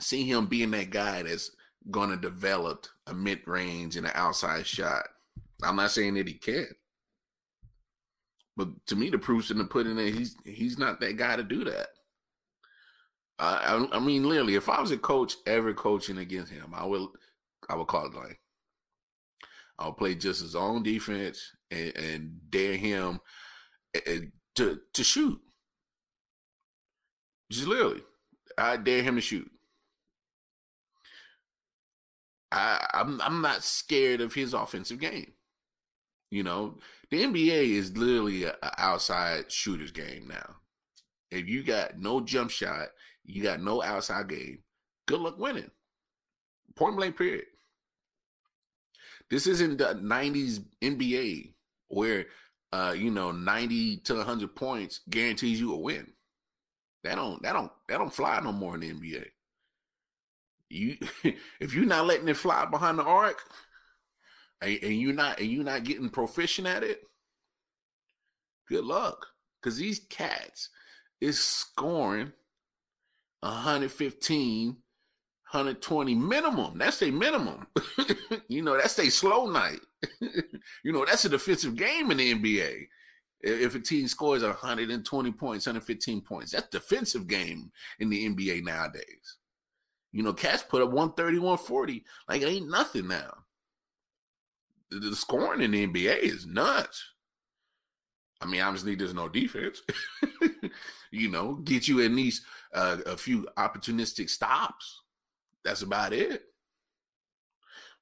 [0.00, 1.50] see him being that guy that's
[1.90, 5.04] going to develop a mid range and an outside shot.
[5.62, 6.68] I'm not saying that he can't,
[8.56, 11.42] but to me, the proof's in the pudding that he's he's not that guy to
[11.42, 11.88] do that.
[13.38, 17.08] I, I, mean, literally, if I was a coach ever coaching against him, I would
[17.68, 18.40] I would call it like
[19.78, 23.20] I'll play just his own defense and, and dare him
[24.54, 25.38] to to shoot.
[27.50, 28.02] Just literally,
[28.56, 29.50] I dare him to shoot.
[32.50, 35.32] I I'm I'm not scared of his offensive game.
[36.30, 36.78] You know,
[37.10, 40.56] the NBA is literally an outside shooters game now.
[41.30, 42.88] If you got no jump shot,
[43.24, 44.58] you got no outside game,
[45.06, 45.70] good luck winning.
[46.74, 47.46] Point blank period.
[49.30, 51.52] This isn't the 90s NBA
[51.88, 52.26] where
[52.72, 56.06] uh, you know, 90 to 100 points guarantees you a win.
[57.04, 59.26] That don't that don't that don't fly no more in the NBA.
[60.68, 60.96] You
[61.60, 63.38] if you're not letting it fly behind the arc,
[64.60, 67.00] and, and you're not and you're not getting proficient at it,
[68.68, 69.26] good luck.
[69.62, 70.70] Cause these cats
[71.20, 72.32] is scoring
[73.40, 76.78] 115, 120 minimum.
[76.78, 77.66] That's a minimum.
[78.48, 79.80] you know, that's a slow night.
[80.84, 82.86] you know, that's a defensive game in the NBA.
[83.40, 89.36] If a team scores 120 points, 115 points, that's defensive game in the NBA nowadays.
[90.12, 92.04] You know, Cats put up 130, 140.
[92.28, 93.45] Like it ain't nothing now
[94.90, 97.12] the, scoring in the NBA is nuts.
[98.40, 99.82] I mean, obviously, there's no defense.
[101.10, 102.42] you know, get you at least
[102.74, 105.02] uh, a few opportunistic stops.
[105.64, 106.42] That's about it.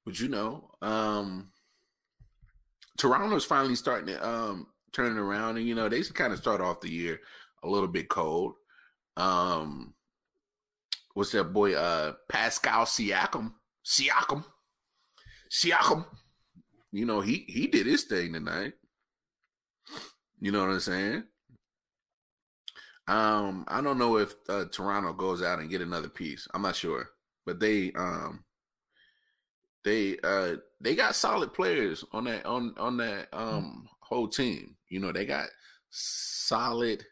[0.05, 1.49] But you know, um,
[2.97, 6.81] Toronto's finally starting to um, turn around, and you know they kind of start off
[6.81, 7.21] the year
[7.63, 8.55] a little bit cold.
[9.17, 9.93] Um,
[11.13, 11.73] what's that boy?
[11.73, 13.53] Uh, Pascal Siakam.
[13.85, 14.43] Siakam.
[15.49, 16.05] Siakam
[16.95, 18.71] you know, he he did his thing tonight.
[20.39, 21.23] You know what I'm saying?
[23.09, 26.47] Um, I don't know if uh, Toronto goes out and get another piece.
[26.53, 27.09] I'm not sure,
[27.45, 28.45] but they um
[29.83, 34.77] they uh they got solid players on that on on that um whole team.
[34.87, 35.49] You know, they got
[35.89, 37.05] solid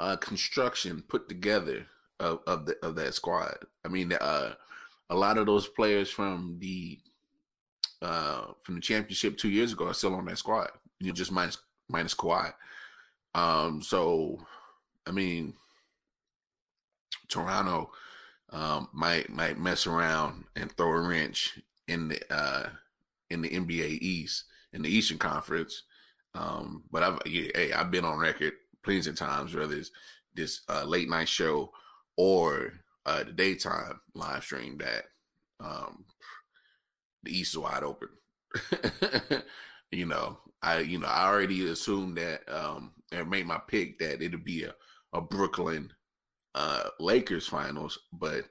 [0.00, 1.86] uh construction put together
[2.20, 3.56] of of the of that squad.
[3.86, 4.52] I mean, uh
[5.08, 6.98] a lot of those players from the
[8.02, 10.70] uh, from the championship two years ago are still on that squad.
[11.00, 12.52] You just minus minus Kawhi.
[13.34, 14.38] Um, so
[15.06, 15.54] I mean,
[17.28, 17.90] Toronto
[18.50, 22.68] um, might might mess around and throw a wrench in the uh,
[23.30, 25.84] in the NBA East in the Eastern Conference.
[26.34, 29.90] Um, but I've yeah, hey, I've been on record plenty of times, whether it's
[30.34, 31.72] this uh, late night show
[32.16, 32.72] or
[33.06, 35.04] uh, the daytime live stream, that
[35.60, 36.04] um,
[37.22, 38.08] the East is wide open.
[39.90, 44.22] you know, I you know I already assumed that um, and made my pick that
[44.22, 44.74] it'd be a,
[45.12, 45.92] a Brooklyn
[46.54, 48.44] uh, Lakers finals, but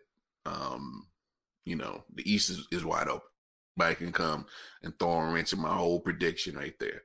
[0.45, 1.07] um,
[1.65, 3.27] you know the East is, is wide open.
[3.79, 4.45] I can come
[4.81, 7.03] and throw a wrench in my whole prediction right there.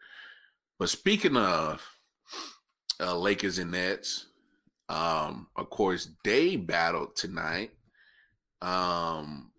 [0.79, 1.87] But speaking of
[2.99, 4.27] uh, Lakers and Nets,
[4.89, 7.71] um, of course, they battled tonight.
[8.61, 9.52] Um,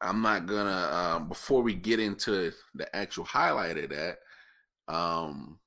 [0.00, 4.18] I'm not gonna um, before we get into the actual highlight of that.
[4.88, 5.58] Um,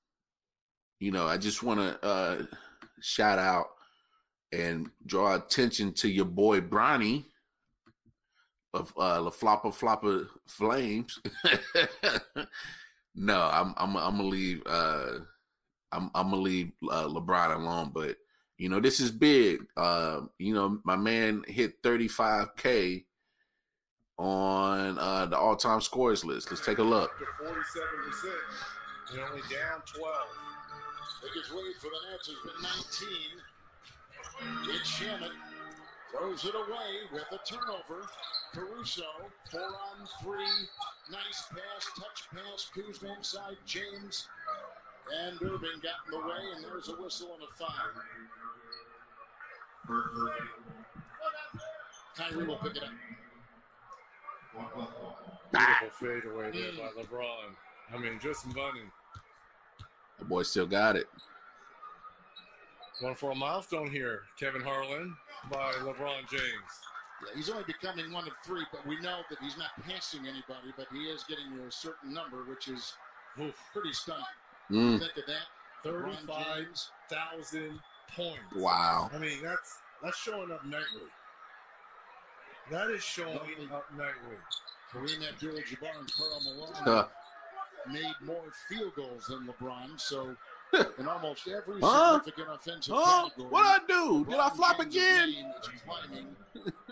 [1.00, 2.44] you know, I just want to uh,
[3.02, 3.68] shout out
[4.52, 7.26] and draw attention to your boy Bronny
[8.74, 11.20] of uh, La Floppa Floppa Flames.
[13.16, 14.62] no, I'm I'm I'm gonna leave.
[14.66, 15.20] Uh,
[15.92, 18.18] I'm I'm gonna leave uh, LeBron alone, but
[18.58, 19.62] you know this is big.
[19.76, 23.06] Uh, you know my man hit 35k
[24.20, 26.52] on uh, the all-time scores list.
[26.52, 27.18] Let's take a look.
[27.18, 27.54] To 47%,
[29.12, 30.16] and only down 12.
[31.24, 32.62] Biggest lead for the Nets has been
[34.62, 34.76] 19.
[34.76, 35.32] It's Shannon.
[36.12, 38.08] Throws it away with a turnover.
[38.54, 39.04] Caruso,
[39.52, 40.68] four on three.
[41.12, 42.70] Nice pass, touch pass.
[42.74, 44.28] Kuzma inside James.
[45.24, 47.70] And Irving got in the way, and there's a whistle and a foul.
[52.16, 52.90] Kyrie will pick it up.
[54.54, 57.56] Beautiful fadeaway there by LeBron.
[57.94, 58.82] I mean, just money.
[60.20, 61.08] The boy still got it.
[63.02, 65.16] One for a milestone here, Kevin Harlan
[65.52, 66.42] by LeBron James.
[67.22, 70.74] Yeah, he's only becoming one of three, but we know that he's not passing anybody,
[70.78, 72.94] but he is getting to a certain number, which is
[73.42, 74.24] Oof, pretty stunning.
[74.72, 75.48] Mm, Think of that.
[75.84, 77.80] 35,000
[78.16, 78.40] points.
[78.56, 79.10] wow.
[79.14, 81.08] I mean, that's that's showing up nightly.
[82.72, 83.38] That is showing
[83.74, 84.38] up nightly.
[84.92, 87.08] Kareem Abdul-Jabbar and Karl Malone Uh,
[87.92, 90.36] made more field goals than LeBron, so
[91.00, 92.20] in almost every Huh?
[92.20, 93.24] significant offensive Huh?
[93.30, 94.26] category, What I do?
[94.26, 95.54] Did I flop again?
[95.86, 96.36] climbing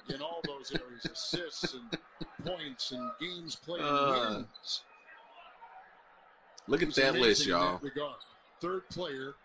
[0.09, 1.97] in all those areas: assists and
[2.45, 4.82] points and games played and Uh, wins.
[6.67, 7.78] Look at that list, y'all.
[7.80, 8.15] that.
[8.59, 9.36] Third player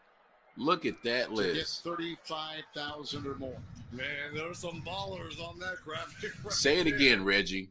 [0.57, 1.83] Look at that to get list.
[1.83, 3.57] thirty-five thousand or more.
[3.91, 6.33] Man, there are some ballers on that graphic.
[6.45, 6.95] right Say it there.
[6.95, 7.71] again, Reggie.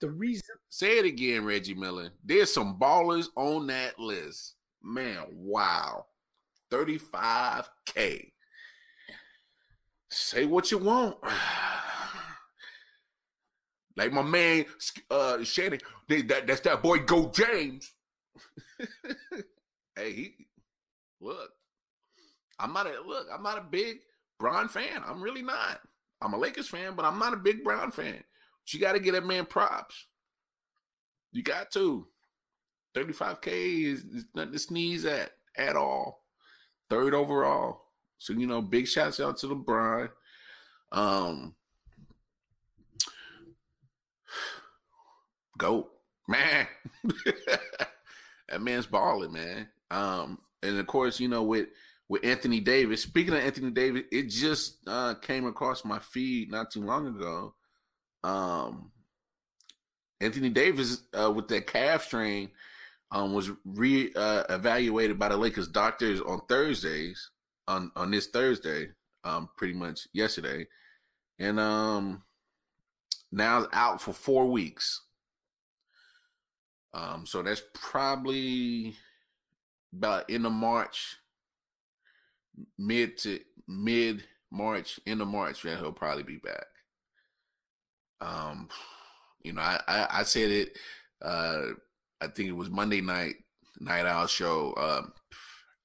[0.00, 2.10] The reason Say it again, Reggie Miller.
[2.24, 4.54] There's some ballers on that list.
[4.82, 6.06] Man, wow.
[6.72, 8.32] 35K.
[10.10, 11.16] Say what you want.
[13.94, 14.64] Like my man
[15.10, 15.78] uh Shannon,
[16.08, 17.92] they- that, that's that boy Go James.
[19.96, 20.34] hey, he
[21.20, 21.51] look.
[22.58, 23.98] I'm not a look, I'm not a big
[24.38, 25.02] Bron fan.
[25.06, 25.80] I'm really not.
[26.20, 28.22] I'm a Lakers fan, but I'm not a big Bron fan.
[28.64, 30.06] But you got to get that man props.
[31.32, 32.06] You got to.
[32.94, 36.24] 35K is, is nothing to sneeze at at all.
[36.90, 37.82] Third overall.
[38.18, 40.10] So, you know, big shouts out to LeBron.
[40.92, 41.54] Um,
[45.58, 45.90] go,
[46.28, 46.66] man.
[48.48, 49.68] that man's balling, man.
[49.90, 51.68] Um, and of course, you know, with
[52.08, 53.02] with Anthony Davis.
[53.02, 57.54] Speaking of Anthony Davis, it just uh, came across my feed not too long ago.
[58.24, 58.92] Um,
[60.20, 62.50] Anthony Davis uh, with that calf strain
[63.10, 67.30] um, was re uh, evaluated by the Lakers doctors on Thursdays
[67.68, 68.88] on on this Thursday,
[69.24, 70.66] um, pretty much yesterday,
[71.38, 72.22] and um,
[73.30, 75.02] now out for four weeks.
[76.94, 78.94] Um, so that's probably
[79.94, 81.16] about end of March,
[82.78, 86.66] mid to mid March, end of March, that he'll probably be back.
[88.20, 88.68] Um,
[89.42, 90.78] you know, I, I, I said it.
[91.20, 91.62] Uh,
[92.20, 93.34] I think it was Monday night,
[93.80, 94.74] night owl show.
[94.76, 95.12] Um,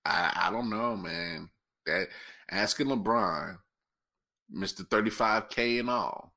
[0.05, 1.49] I, I don't know, man.
[1.85, 2.09] That
[2.51, 3.57] asking LeBron,
[4.49, 6.33] Mister Thirty Five K and all,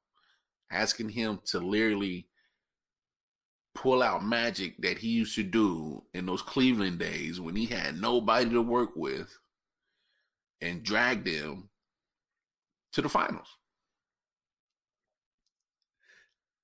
[0.70, 2.28] asking him to literally
[3.74, 8.00] pull out magic that he used to do in those Cleveland days when he had
[8.00, 9.36] nobody to work with,
[10.60, 11.68] and drag them
[12.92, 13.48] to the finals.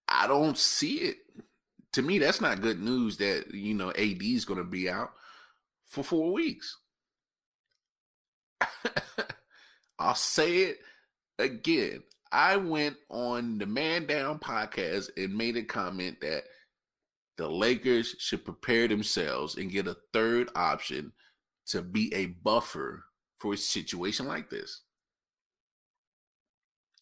[0.08, 1.16] I don't see it.
[1.92, 5.12] To me, that's not good news that, you know, AD is going to be out
[5.86, 6.76] for four weeks.
[9.98, 10.78] I'll say it
[11.38, 12.02] again.
[12.30, 16.44] I went on the Man Down podcast and made a comment that
[17.38, 21.12] the Lakers should prepare themselves and get a third option
[21.68, 23.05] to be a buffer
[23.46, 24.82] for a situation like this.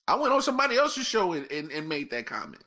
[0.06, 2.62] I went on somebody else's show and, and, and made that comment.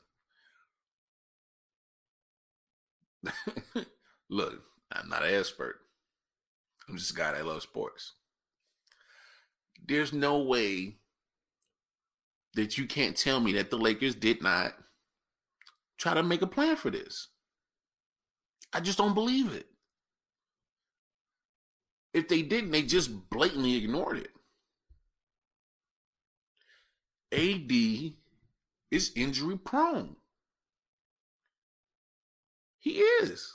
[4.32, 5.75] Look, I'm not an expert.
[6.89, 8.13] I'm just a guy that loves sports.
[9.88, 10.95] There's no way
[12.55, 14.73] that you can't tell me that the Lakers did not
[15.99, 17.28] try to make a plan for this.
[18.73, 19.67] I just don't believe it.
[22.14, 24.32] If they didn't, they just blatantly ignored it.
[27.32, 28.14] AD
[28.91, 30.16] is injury prone.
[32.80, 33.53] He is.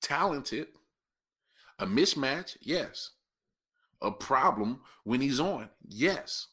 [0.00, 0.68] Talented.
[1.78, 2.56] A mismatch?
[2.60, 3.10] Yes.
[4.00, 5.68] A problem when he's on?
[5.86, 6.48] Yes.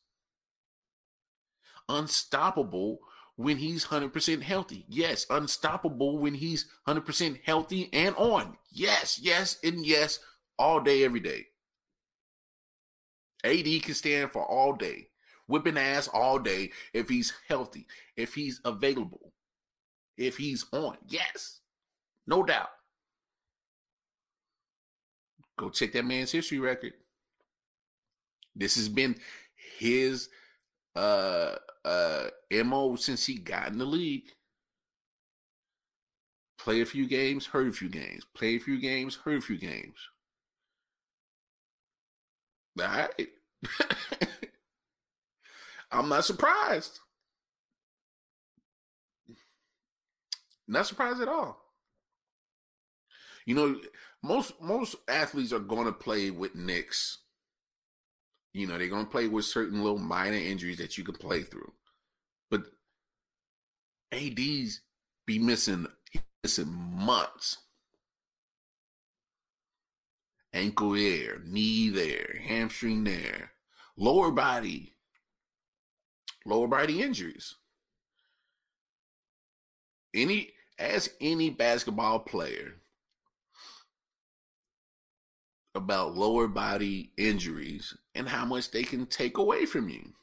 [1.88, 3.00] Unstoppable
[3.36, 4.86] when he's 100% healthy.
[4.88, 5.26] Yes.
[5.30, 8.58] Unstoppable when he's 100% healthy and on.
[8.72, 10.20] Yes, yes, and yes,
[10.58, 11.48] all day, every day.
[13.44, 15.08] AD can stand for all day,
[15.48, 19.34] whipping ass all day if he's healthy, if he's available,
[20.18, 20.98] if he's on.
[21.08, 21.60] Yes,
[22.28, 22.70] no doubt.
[25.58, 26.94] Go check that man's history record.
[28.56, 29.16] This has been
[29.80, 30.30] his
[30.96, 32.28] uh uh
[32.66, 34.32] MO since he got in the league.
[36.60, 38.24] Play a few games, hurt a few games.
[38.36, 39.98] Play a few games, hurt a few games.
[42.80, 43.28] All right.
[45.92, 47.00] I'm not surprised.
[50.68, 51.58] Not surprised at all.
[53.46, 53.82] You know,
[54.24, 57.20] most most athletes are going to play with nicks
[58.54, 61.42] you know, they're going to play with certain little minor injuries that you can play
[61.44, 61.72] through.
[62.50, 62.64] But
[64.12, 64.82] AD's
[65.26, 65.88] be missing
[66.44, 67.58] missing months.
[70.54, 73.52] Ankle there, knee there, hamstring there,
[73.96, 74.96] lower body,
[76.46, 77.56] lower body injuries.
[80.14, 82.81] Any as any basketball player
[85.74, 90.14] about lower body injuries and how much they can take away from you.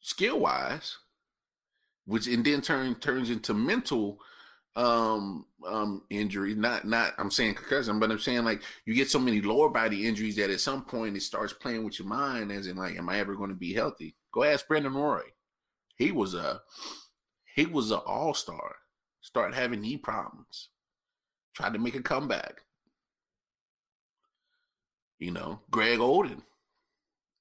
[0.00, 0.98] Skill wise
[2.04, 4.18] which and then turn turns into mental
[4.74, 9.18] um um injury not not i'm saying concussion but i'm saying like you get so
[9.18, 12.66] many lower body injuries that at some point it starts playing with your mind as
[12.66, 14.16] in like am i ever going to be healthy?
[14.32, 15.20] Go ask brandon roy.
[15.96, 16.62] He was a
[17.54, 18.76] he was an all-star
[19.20, 20.70] started having knee problems
[21.54, 22.62] tried to make a comeback
[25.22, 26.42] you know, Greg Oden,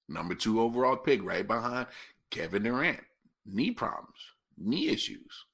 [0.07, 1.87] number two overall pick, right behind
[2.29, 2.99] Kevin Durant.
[3.43, 4.19] Knee problems,
[4.55, 5.45] knee issues.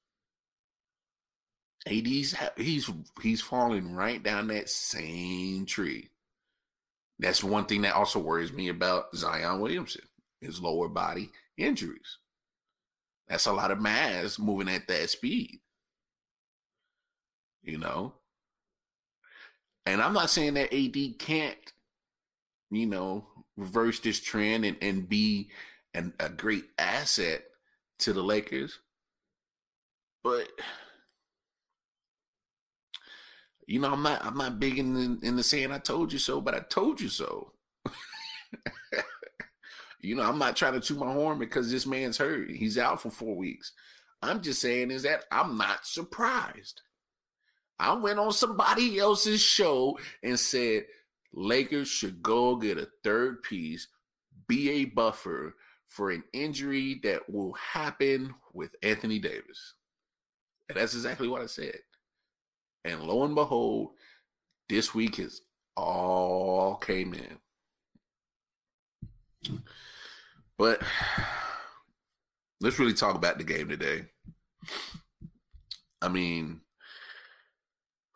[1.86, 2.90] AD's he's
[3.22, 6.10] he's falling right down that same tree.
[7.18, 10.04] That's one thing that also worries me about Zion Williamson,
[10.42, 12.18] his lower body injuries.
[13.26, 15.60] That's a lot of mass moving at that speed.
[17.62, 18.12] You know?
[19.86, 21.56] And I'm not saying that AD can't
[22.70, 25.50] you know, reverse this trend and, and be
[25.94, 27.44] an, a great asset
[28.00, 28.78] to the Lakers.
[30.22, 30.48] But
[33.66, 36.18] you know, I'm not I'm not big in the, in the saying I told you
[36.18, 37.52] so, but I told you so.
[40.00, 42.50] you know, I'm not trying to toot my horn because this man's hurt.
[42.50, 43.72] He's out for four weeks.
[44.22, 46.82] I'm just saying is that I'm not surprised.
[47.78, 50.86] I went on somebody else's show and said
[51.38, 53.86] Lakers should go get a third piece,
[54.48, 55.54] be a buffer
[55.86, 59.74] for an injury that will happen with Anthony Davis.
[60.68, 61.78] And that's exactly what I said.
[62.84, 63.90] And lo and behold,
[64.68, 65.42] this week has
[65.76, 67.38] all came in.
[70.58, 70.82] But
[72.60, 74.06] let's really talk about the game today.
[76.02, 76.62] I mean,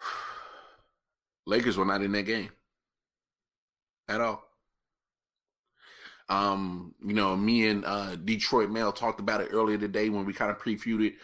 [1.46, 2.50] Lakers were not in that game
[4.12, 4.44] at all.
[6.28, 10.32] Um, you know, me and uh, Detroit Mail talked about it earlier today when we
[10.32, 11.14] kind of previewed it.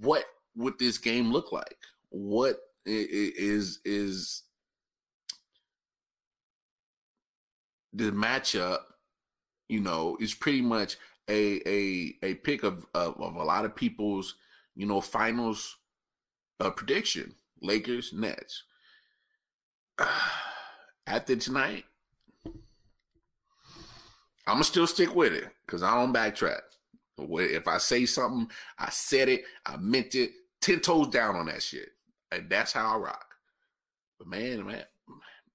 [0.00, 0.24] What
[0.56, 1.76] would this game look like?
[2.10, 2.56] What
[2.86, 4.42] is is
[7.92, 8.80] the matchup?
[9.68, 10.96] You know, is pretty much
[11.28, 14.36] a a a pick of of, of a lot of people's
[14.76, 15.76] you know finals
[16.60, 18.64] uh, prediction: Lakers Nets.
[21.06, 21.84] After tonight,
[24.46, 26.60] I'm gonna still stick with it because I don't backtrack.
[27.18, 30.30] If I say something, I said it, I meant it,
[30.62, 31.90] 10 toes down on that shit.
[32.32, 33.34] And that's how I rock.
[34.18, 34.84] But man, man,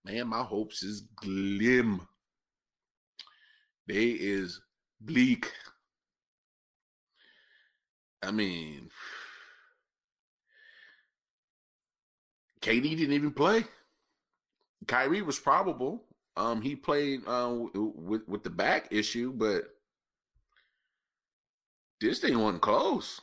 [0.03, 2.07] man, my hopes is glim.
[3.87, 4.61] They is
[5.01, 5.51] bleak.
[8.23, 8.89] I mean,
[12.61, 13.65] KD didn't even play.
[14.87, 16.04] Kyrie was probable.
[16.37, 19.63] Um, he played uh, with with the back issue, but
[22.01, 23.21] this thing wasn't close.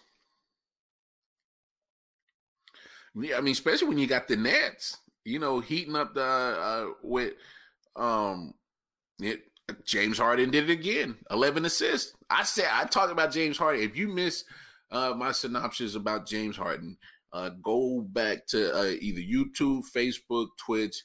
[3.14, 7.34] I mean, especially when you got the Nets, you know, heating up the uh, with
[7.96, 8.54] um,
[9.20, 9.42] it,
[9.84, 12.14] James Harden did it again, eleven assists.
[12.30, 13.82] I said I talked about James Harden.
[13.82, 14.44] If you miss
[14.90, 16.96] uh, my synopsis about James Harden,
[17.34, 21.04] uh, go back to uh, either YouTube, Facebook, Twitch,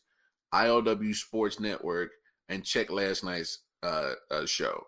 [0.53, 2.11] ILW Sports Network,
[2.49, 4.83] and check last night's uh, uh, show.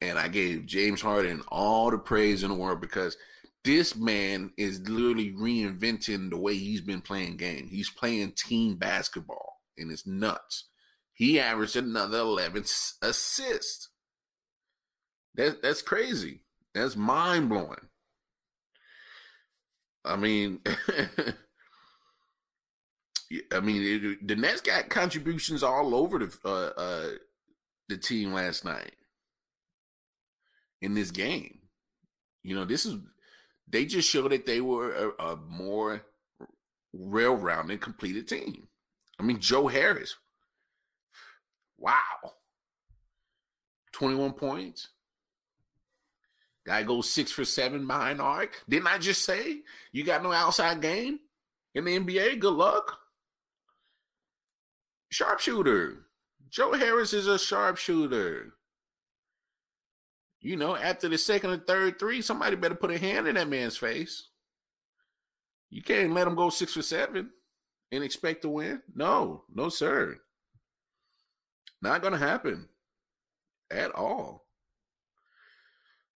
[0.00, 3.16] And I gave James Harden all the praise in the world because
[3.64, 7.66] this man is literally reinventing the way he's been playing game.
[7.68, 10.68] He's playing team basketball, and it's nuts.
[11.14, 12.62] He averaged another 11
[13.02, 13.88] assists.
[15.34, 16.42] That, that's crazy.
[16.74, 17.88] That's mind blowing.
[20.04, 20.60] I mean,
[23.52, 27.08] I mean, it, the Nets got contributions all over the uh, uh,
[27.88, 28.92] the team last night
[30.80, 31.58] in this game.
[32.42, 32.96] You know, this is
[33.68, 36.02] they just showed that they were a, a more
[36.92, 38.68] well-rounded, completed team.
[39.18, 40.14] I mean, Joe Harris,
[41.78, 42.32] wow,
[43.92, 44.88] twenty-one points.
[46.64, 48.62] Guy goes six for seven behind arc.
[48.68, 49.60] Didn't I just say
[49.92, 51.20] you got no outside game
[51.74, 52.40] in the NBA?
[52.40, 52.98] Good luck.
[55.16, 56.08] Sharpshooter.
[56.50, 58.52] Joe Harris is a sharpshooter.
[60.42, 63.48] You know, after the second or third three, somebody better put a hand in that
[63.48, 64.28] man's face.
[65.70, 67.30] You can't let him go six for seven
[67.90, 68.82] and expect to win.
[68.94, 70.18] No, no, sir.
[71.80, 72.68] Not going to happen
[73.70, 74.44] at all.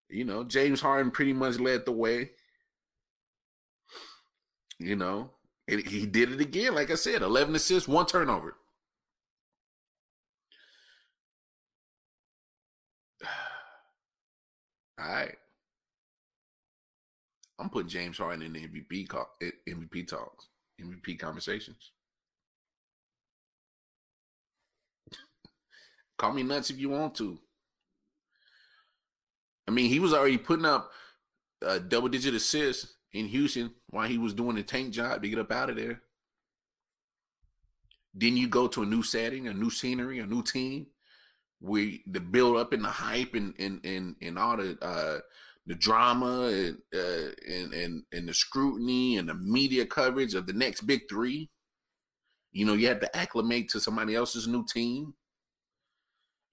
[0.10, 2.32] You know, James Harden pretty much led the way.
[4.80, 5.34] You know,
[5.68, 6.74] and he did it again.
[6.74, 8.56] Like I said, 11 assists, one turnover.
[15.00, 15.36] All right.
[17.60, 19.30] I'm putting James Harden in the MVP call,
[19.68, 20.48] MVP talks,
[20.80, 21.92] MVP conversations.
[26.18, 27.40] Call me nuts if you want to.
[29.68, 30.92] I mean, he was already putting up
[31.62, 35.40] a double digit assists in Houston while he was doing the tank job to get
[35.40, 36.02] up out of there.
[38.14, 40.88] Then you go to a new setting, a new scenery, a new team,
[41.60, 45.20] where the build up and the hype and and and, and all the uh,
[45.66, 50.54] the drama and, uh, and and and the scrutiny and the media coverage of the
[50.54, 51.50] next big three.
[52.52, 55.14] You know, you have to acclimate to somebody else's new team.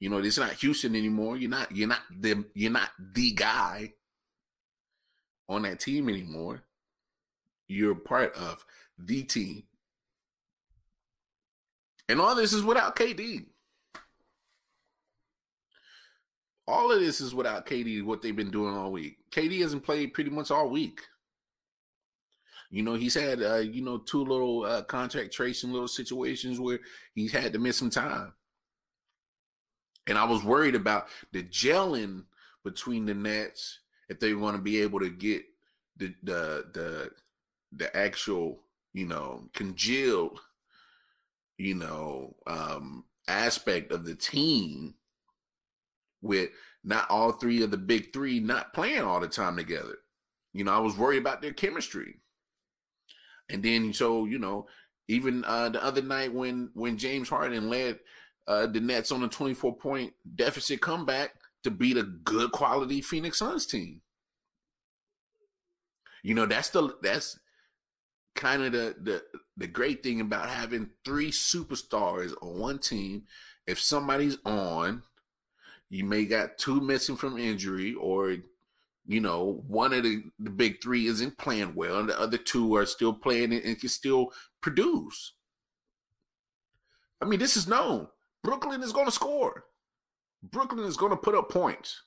[0.00, 1.36] You know, it's not Houston anymore.
[1.36, 3.92] You're not you're not the you're not the guy
[5.48, 6.64] on that team anymore.
[7.68, 8.64] You're part of
[8.98, 9.64] the team.
[12.09, 13.46] And all this is without KD.
[16.66, 19.18] All of this is without KD, what they've been doing all week.
[19.30, 21.00] KD hasn't played pretty much all week.
[22.70, 26.80] You know, he's had, uh, you know, two little uh, contract tracing little situations where
[27.14, 28.32] he's had to miss some time.
[30.06, 32.24] And I was worried about the gelling
[32.64, 35.44] between the Nets if they want to be able to get
[35.96, 37.10] the the the
[37.76, 38.60] the actual
[38.92, 40.40] you know congealed
[41.56, 44.94] you know um aspect of the team
[46.25, 46.51] with
[46.83, 49.99] not all three of the big three not playing all the time together.
[50.53, 52.16] You know, I was worried about their chemistry.
[53.51, 54.66] And then so, you know,
[55.07, 58.01] even uh the other night when when James Harden led
[58.47, 63.39] uh, the Nets on a 24 point deficit comeback to beat a good quality Phoenix
[63.39, 64.01] Suns team.
[66.22, 67.39] You know, that's the that's
[68.35, 69.22] kind of the the
[69.57, 73.25] the great thing about having three superstars on one team.
[73.66, 75.03] If somebody's on,
[75.95, 78.36] you may got two missing from injury, or
[79.07, 82.74] you know, one of the, the big three isn't playing well, and the other two
[82.74, 85.34] are still playing and can still produce.
[87.20, 88.09] I mean, this is known.
[88.42, 89.64] Brooklyn is going to score.
[90.42, 92.03] Brooklyn is going to put up points.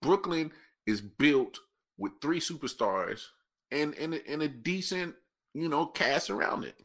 [0.00, 0.50] Brooklyn
[0.86, 1.58] is built
[1.98, 3.22] with three superstars
[3.70, 5.14] and and, and a decent,
[5.52, 6.76] you know, cast around it.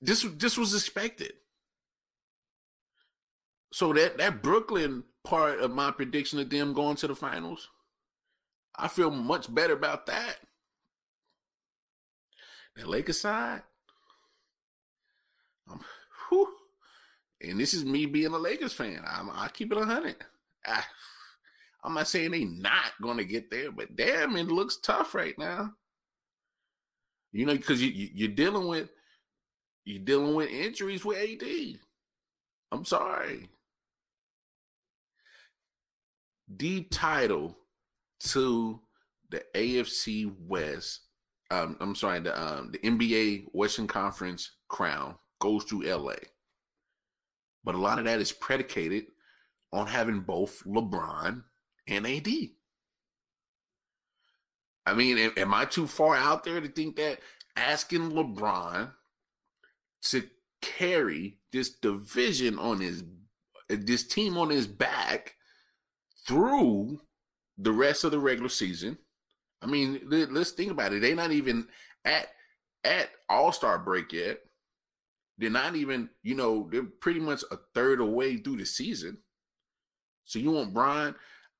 [0.00, 1.32] This this was expected.
[3.74, 7.70] So that that Brooklyn part of my prediction of them going to the finals,
[8.76, 10.36] I feel much better about that.
[12.76, 13.62] The Lakers side,
[15.68, 15.80] um,
[16.28, 16.48] whew,
[17.40, 19.02] and this is me being a Lakers fan.
[19.04, 20.18] I'm, I keep it hundred.
[21.82, 25.36] I'm not saying they not going to get there, but damn, it looks tough right
[25.36, 25.74] now.
[27.32, 28.88] You know, because you, you you're dealing with
[29.84, 31.80] you're dealing with injuries with AD.
[32.70, 33.48] I'm sorry.
[36.48, 37.56] The title
[38.24, 38.80] to
[39.30, 41.00] the AFC West,
[41.50, 46.14] um, I'm sorry, the um, the NBA Western Conference crown goes to LA.
[47.64, 49.06] But a lot of that is predicated
[49.72, 51.42] on having both LeBron
[51.88, 52.28] and AD.
[54.86, 57.20] I mean, am, am I too far out there to think that
[57.56, 58.92] asking LeBron
[60.02, 60.22] to
[60.60, 63.04] carry this division on his
[63.68, 65.34] this team on his back
[66.26, 67.00] through
[67.58, 68.98] the rest of the regular season.
[69.62, 71.00] I mean, let's think about it.
[71.00, 71.66] They're not even
[72.04, 72.28] at
[72.84, 74.40] at All Star break yet.
[75.38, 79.18] They're not even, you know, they're pretty much a third away through the season.
[80.24, 81.14] So you want Brian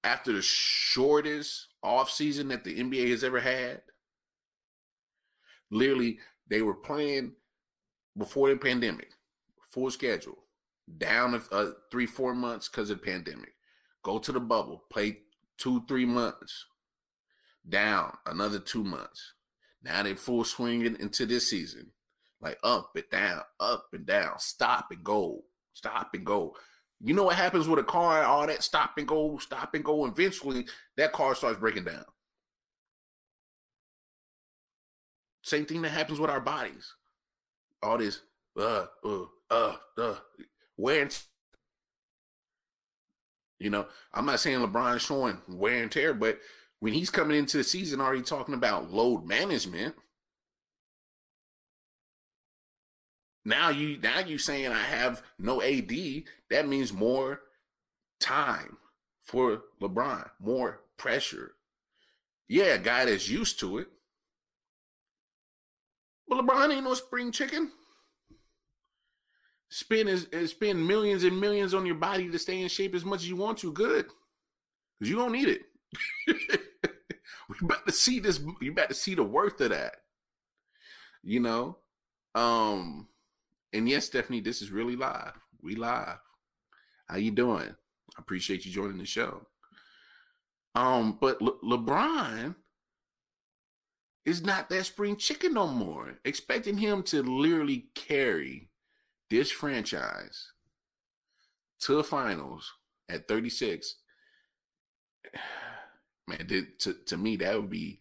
[0.04, 3.82] after the shortest off season that the NBA has ever had?
[5.70, 7.32] Literally, they were playing
[8.16, 9.10] before the pandemic,
[9.70, 10.38] full schedule,
[10.98, 13.53] down uh, three, four months because of the pandemic.
[14.04, 15.18] Go to the bubble, play
[15.58, 16.66] two, three months,
[17.66, 19.32] down another two months.
[19.82, 21.90] Now they're full swinging into this season,
[22.40, 26.54] like up and down, up and down, stop and go, stop and go.
[27.00, 28.22] You know what happens with a car?
[28.22, 30.06] All that stop and go, stop and go.
[30.06, 32.04] Eventually, that car starts breaking down.
[35.42, 36.94] Same thing that happens with our bodies.
[37.82, 38.20] All this,
[38.58, 40.14] uh, uh, uh, uh,
[40.76, 41.18] wear and
[43.58, 46.38] you know, I'm not saying LeBron showing wear and tear, but
[46.80, 49.94] when he's coming into the season already talking about load management,
[53.44, 55.92] now you now you saying I have no AD,
[56.50, 57.40] that means more
[58.20, 58.78] time
[59.22, 61.52] for LeBron, more pressure.
[62.48, 63.88] Yeah, a guy that's used to it.
[66.28, 67.70] But LeBron ain't no spring chicken.
[69.74, 73.22] Spend is, spend millions and millions on your body to stay in shape as much
[73.22, 73.72] as you want to.
[73.72, 74.06] Good,
[75.00, 75.62] because you don't need it.
[76.28, 78.38] we about to see this.
[78.60, 79.96] You about to see the worth of that.
[81.24, 81.78] You know,
[82.36, 83.08] um,
[83.72, 85.32] and yes, Stephanie, this is really live.
[85.60, 86.20] We live.
[87.08, 87.74] How you doing?
[88.16, 89.44] I appreciate you joining the show.
[90.76, 92.54] Um, but Le- LeBron
[94.24, 96.16] is not that spring chicken no more.
[96.24, 98.68] Expecting him to literally carry
[99.34, 100.52] this franchise
[101.80, 102.72] to the finals
[103.08, 103.96] at 36,
[106.28, 107.98] man, to, to me, that would be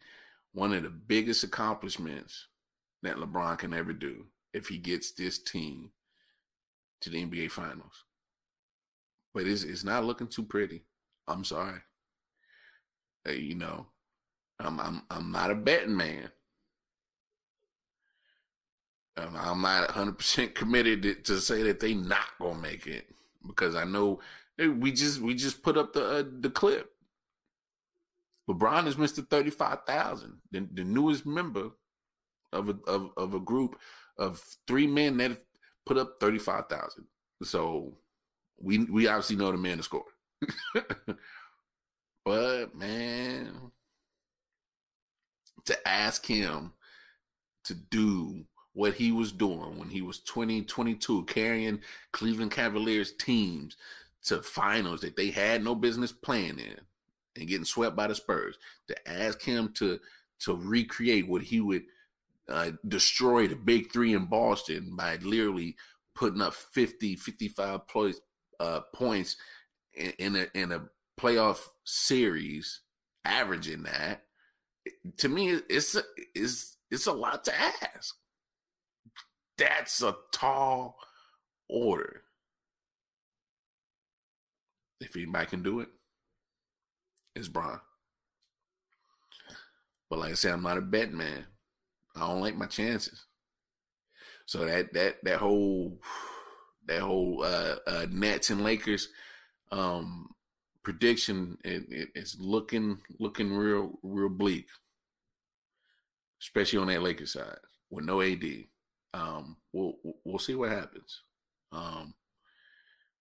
[0.54, 2.48] one of the biggest accomplishments
[3.02, 5.90] that LeBron can ever do if he gets this team
[7.02, 8.06] to the NBA finals.
[9.34, 10.84] But it's, it's not looking too pretty.
[11.28, 11.80] I'm sorry.
[13.28, 13.88] you know,
[14.60, 16.30] I'm, I'm, I'm not a betting man.
[19.18, 23.06] I'm not 100% committed to, say that they not gonna make it
[23.46, 24.20] because I know
[24.58, 26.90] we just we just put up the uh, the clip.
[28.50, 29.26] LeBron is Mr.
[29.30, 31.70] 35,000, the, the newest member
[32.52, 33.80] of a of, of a group
[34.18, 35.38] of three men that
[35.86, 37.06] put up 35,000.
[37.44, 37.98] So
[38.60, 40.06] we we obviously know the man to score.
[42.26, 43.72] but man,
[45.66, 46.74] to ask him
[47.66, 51.80] to do what he was doing when he was 20, 22, carrying
[52.12, 53.78] Cleveland Cavaliers teams
[54.26, 56.80] to finals that they had no business playing in
[57.36, 58.58] and getting swept by the Spurs.
[58.88, 60.00] To ask him to
[60.40, 61.84] to recreate what he would
[62.50, 65.76] uh, destroy the big three in Boston by literally
[66.16, 68.20] putting up 50, 55 plus,
[68.60, 69.38] uh, points
[69.94, 70.84] in, in, a, in a
[71.20, 72.82] playoff series,
[73.24, 74.24] averaging that.
[75.18, 75.96] To me, it's
[76.36, 78.16] it's, it's a lot to ask.
[79.58, 80.98] That's a tall
[81.70, 82.22] order.
[85.00, 85.90] If anybody can do it,
[87.36, 87.80] it's Bron.
[90.10, 91.46] But like I said, I'm not a bet man.
[92.16, 93.26] I don't like my chances.
[94.46, 96.00] So that that that whole
[96.86, 99.10] that whole uh, uh, Nets and Lakers
[99.72, 100.30] um,
[100.84, 104.68] prediction it, it, it's looking looking real real bleak,
[106.42, 107.58] especially on that Lakers side
[107.90, 108.44] with no AD.
[109.14, 111.22] Um, we'll we'll see what happens.
[111.72, 112.14] Um,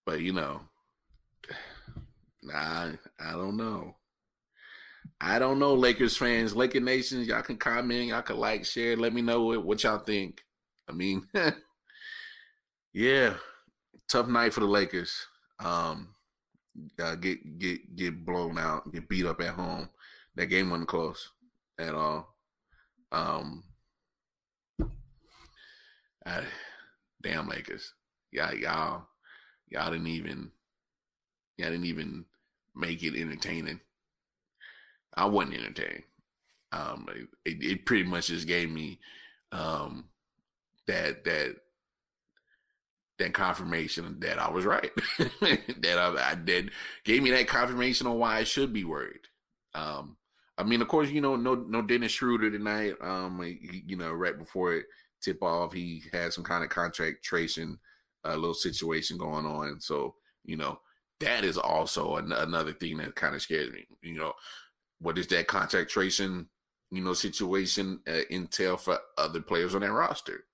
[0.06, 0.60] but you know,
[2.42, 2.90] Nah,
[3.20, 3.94] I don't know.
[5.20, 7.28] I don't know, Lakers fans, Laker Nations.
[7.28, 10.42] Y'all can comment, y'all can like, share, let me know what, what y'all think.
[10.88, 11.26] I mean,
[12.92, 13.34] yeah,
[14.08, 15.14] tough night for the Lakers.
[15.60, 16.14] Um,
[17.00, 19.88] uh, get get get blown out, get beat up at home.
[20.34, 21.30] That game wasn't close
[21.78, 22.34] at all.
[23.12, 23.62] Um,
[27.22, 27.94] Damn Lakers,
[28.30, 29.06] y'all y'all
[29.68, 30.50] y'all didn't even
[31.56, 32.24] y'all didn't even
[32.74, 33.80] make it entertaining.
[35.14, 36.04] I wasn't entertained.
[36.72, 37.06] Um,
[37.44, 38.98] it, it pretty much just gave me
[39.52, 40.06] um,
[40.86, 41.56] that that
[43.18, 44.90] that confirmation that I was right.
[45.18, 46.70] that I, I did
[47.04, 49.28] gave me that confirmation on why I should be worried.
[49.74, 50.16] Um,
[50.58, 52.94] I mean, of course, you know, no no Dennis Schroeder tonight.
[53.00, 53.40] Um,
[53.86, 54.86] you know, right before it
[55.22, 57.78] tip off, he had some kind of contract tracing,
[58.24, 59.80] a uh, little situation going on.
[59.80, 60.14] So,
[60.44, 60.80] you know,
[61.20, 63.86] that is also an- another thing that kind of scares me.
[64.02, 64.32] You know,
[65.00, 66.46] what is that contract tracing,
[66.90, 70.44] you know, situation uh, entail for other players on that roster?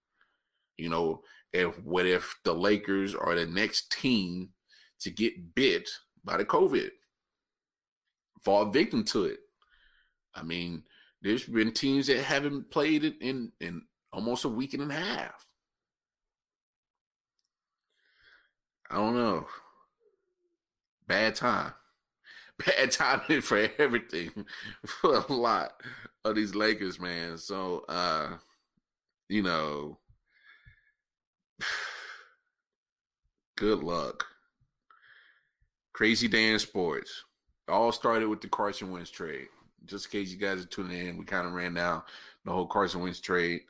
[0.76, 4.50] You know, if what if the Lakers are the next team
[5.00, 5.88] to get bit
[6.24, 6.90] by the COVID,
[8.44, 9.40] fall victim to it?
[10.34, 10.84] I mean,
[11.22, 13.82] there's been teams that haven't played it in in
[14.18, 15.46] almost a week and a half.
[18.90, 19.46] I don't know.
[21.06, 21.72] Bad time.
[22.66, 24.32] Bad timing for everything
[24.86, 25.80] for a lot
[26.24, 27.38] of these Lakers, man.
[27.38, 28.30] So uh,
[29.28, 30.00] you know,
[33.56, 34.26] good luck.
[35.92, 37.22] Crazy day in sports.
[37.68, 39.46] All started with the Carson Wentz trade.
[39.84, 42.02] Just in case you guys are tuning in, we kind of ran down
[42.44, 43.60] the whole Carson Wentz trade.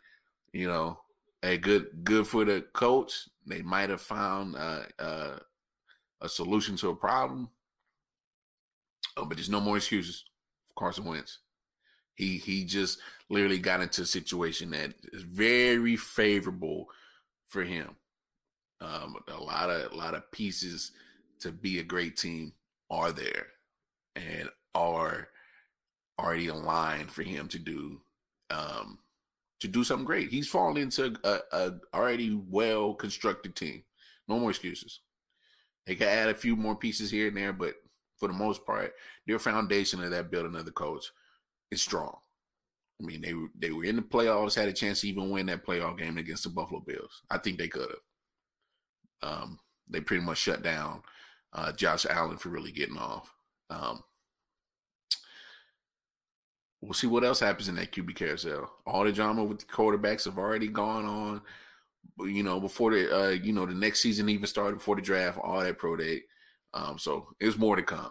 [0.53, 0.99] You know,
[1.43, 3.29] a good good for the coach.
[3.47, 5.39] They might have found uh, uh,
[6.21, 7.49] a solution to a problem.
[9.17, 10.25] Oh, but there's no more excuses
[10.67, 11.39] for Carson Wentz.
[12.15, 12.99] He he just
[13.31, 16.87] literally got into a situation that is very favorable
[17.47, 17.97] for him.
[18.81, 20.93] Um, a lot of a lot of pieces
[21.41, 22.53] to be a great team
[22.91, 23.47] are there
[24.17, 25.29] and are
[26.19, 28.01] already aligned for him to do
[28.51, 28.99] um,
[29.61, 30.31] to do something great.
[30.31, 33.83] He's fallen into a, a already well constructed team.
[34.29, 35.01] No more excuses.
[35.87, 37.75] They can add a few more pieces here and there, but
[38.19, 38.93] for the most part,
[39.27, 41.07] their foundation of that building of the coach
[41.71, 42.17] is strong.
[43.01, 45.65] I mean, they they were in the playoffs, had a chance to even win that
[45.65, 47.23] playoff game against the Buffalo Bills.
[47.31, 49.31] I think they could have.
[49.31, 51.03] Um, they pretty much shut down
[51.53, 53.33] uh, Josh Allen for really getting off.
[53.71, 54.03] Um,
[56.81, 58.71] we'll see what else happens in that QB carousel.
[58.87, 61.43] All the drama with the quarterbacks have already gone on.
[62.21, 65.39] You know, before the uh, you know the next season even started, before the draft,
[65.39, 66.23] all that pro day.
[66.75, 68.11] Um, so there's more to come.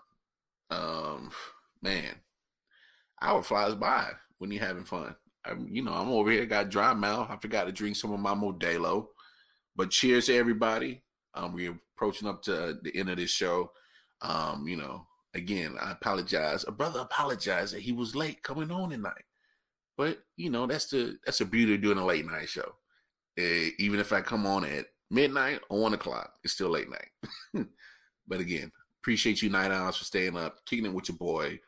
[0.70, 1.32] Um,
[1.82, 2.16] man,
[3.22, 5.16] hour flies by when you're having fun.
[5.46, 7.30] I'm, you know, I'm over here, got dry mouth.
[7.30, 9.08] I forgot to drink some of my Modelo.
[9.76, 11.04] But cheers to everybody.
[11.34, 13.72] Um, we're approaching up to the end of this show.
[14.22, 16.66] Um, you know, again, I apologize.
[16.68, 19.24] A brother apologized that he was late coming on tonight.
[19.98, 22.76] But you know, that's the that's the beauty of doing a late night show.
[23.40, 27.66] Uh, even if I come on at midnight or one o'clock, it's still late night.
[28.28, 28.72] but again,
[29.02, 31.60] appreciate you night owls for staying up, kicking it with your boy.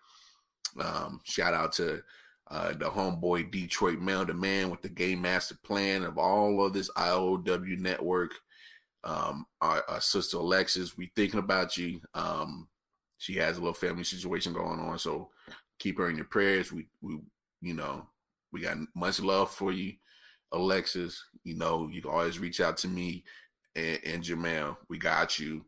[0.80, 2.04] Um, shout out to
[2.52, 6.74] uh, the homeboy Detroit Mail the Man with the game master plan of all of
[6.74, 8.32] this IOW network.
[9.04, 12.02] Um, our, our, sister Alexis, we thinking about you.
[12.14, 12.68] Um,
[13.20, 15.30] she has a little family situation going on, so
[15.78, 16.72] keep her in your prayers.
[16.72, 17.20] We, we,
[17.62, 18.08] you know,
[18.52, 19.94] we got much love for you,
[20.54, 21.22] Alexis.
[21.44, 23.26] You know, you can always reach out to me
[23.76, 24.78] and, and Jamel.
[24.90, 25.66] We got you.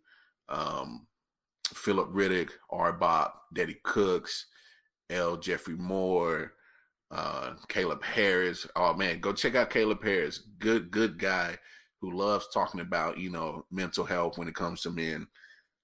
[0.50, 1.08] Um,
[1.74, 2.94] Philip Riddick, R.
[2.94, 4.48] Bob, Daddy Cooks,
[5.10, 5.38] L.
[5.38, 6.54] Jeffrey Moore,
[7.12, 8.66] uh, Caleb Harris.
[8.76, 10.40] Oh man, go check out Caleb Harris.
[10.60, 11.58] Good, good guy
[12.00, 15.28] who loves talking about you know mental health when it comes to men.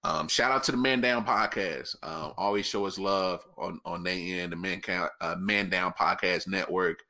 [0.07, 1.97] Um, shout out to the Man Down podcast.
[2.01, 4.53] Uh, always show us love on on their end.
[4.53, 7.03] The Man Count, uh, Man Down podcast network,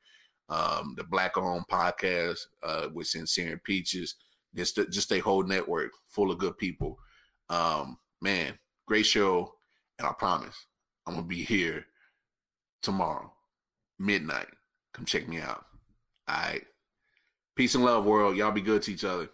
[0.48, 4.16] um, the Black Owned podcast uh, with Sincere Peaches.
[4.52, 6.98] Just just a whole network full of good people.
[7.48, 9.54] Um, man, great show,
[10.00, 10.56] and I promise
[11.06, 11.86] I'm gonna be here
[12.82, 13.32] tomorrow
[14.00, 14.48] midnight.
[14.92, 15.64] Come check me out.
[16.26, 16.64] All right.
[17.54, 18.36] Peace and love, world.
[18.36, 19.28] Y'all be good to each other.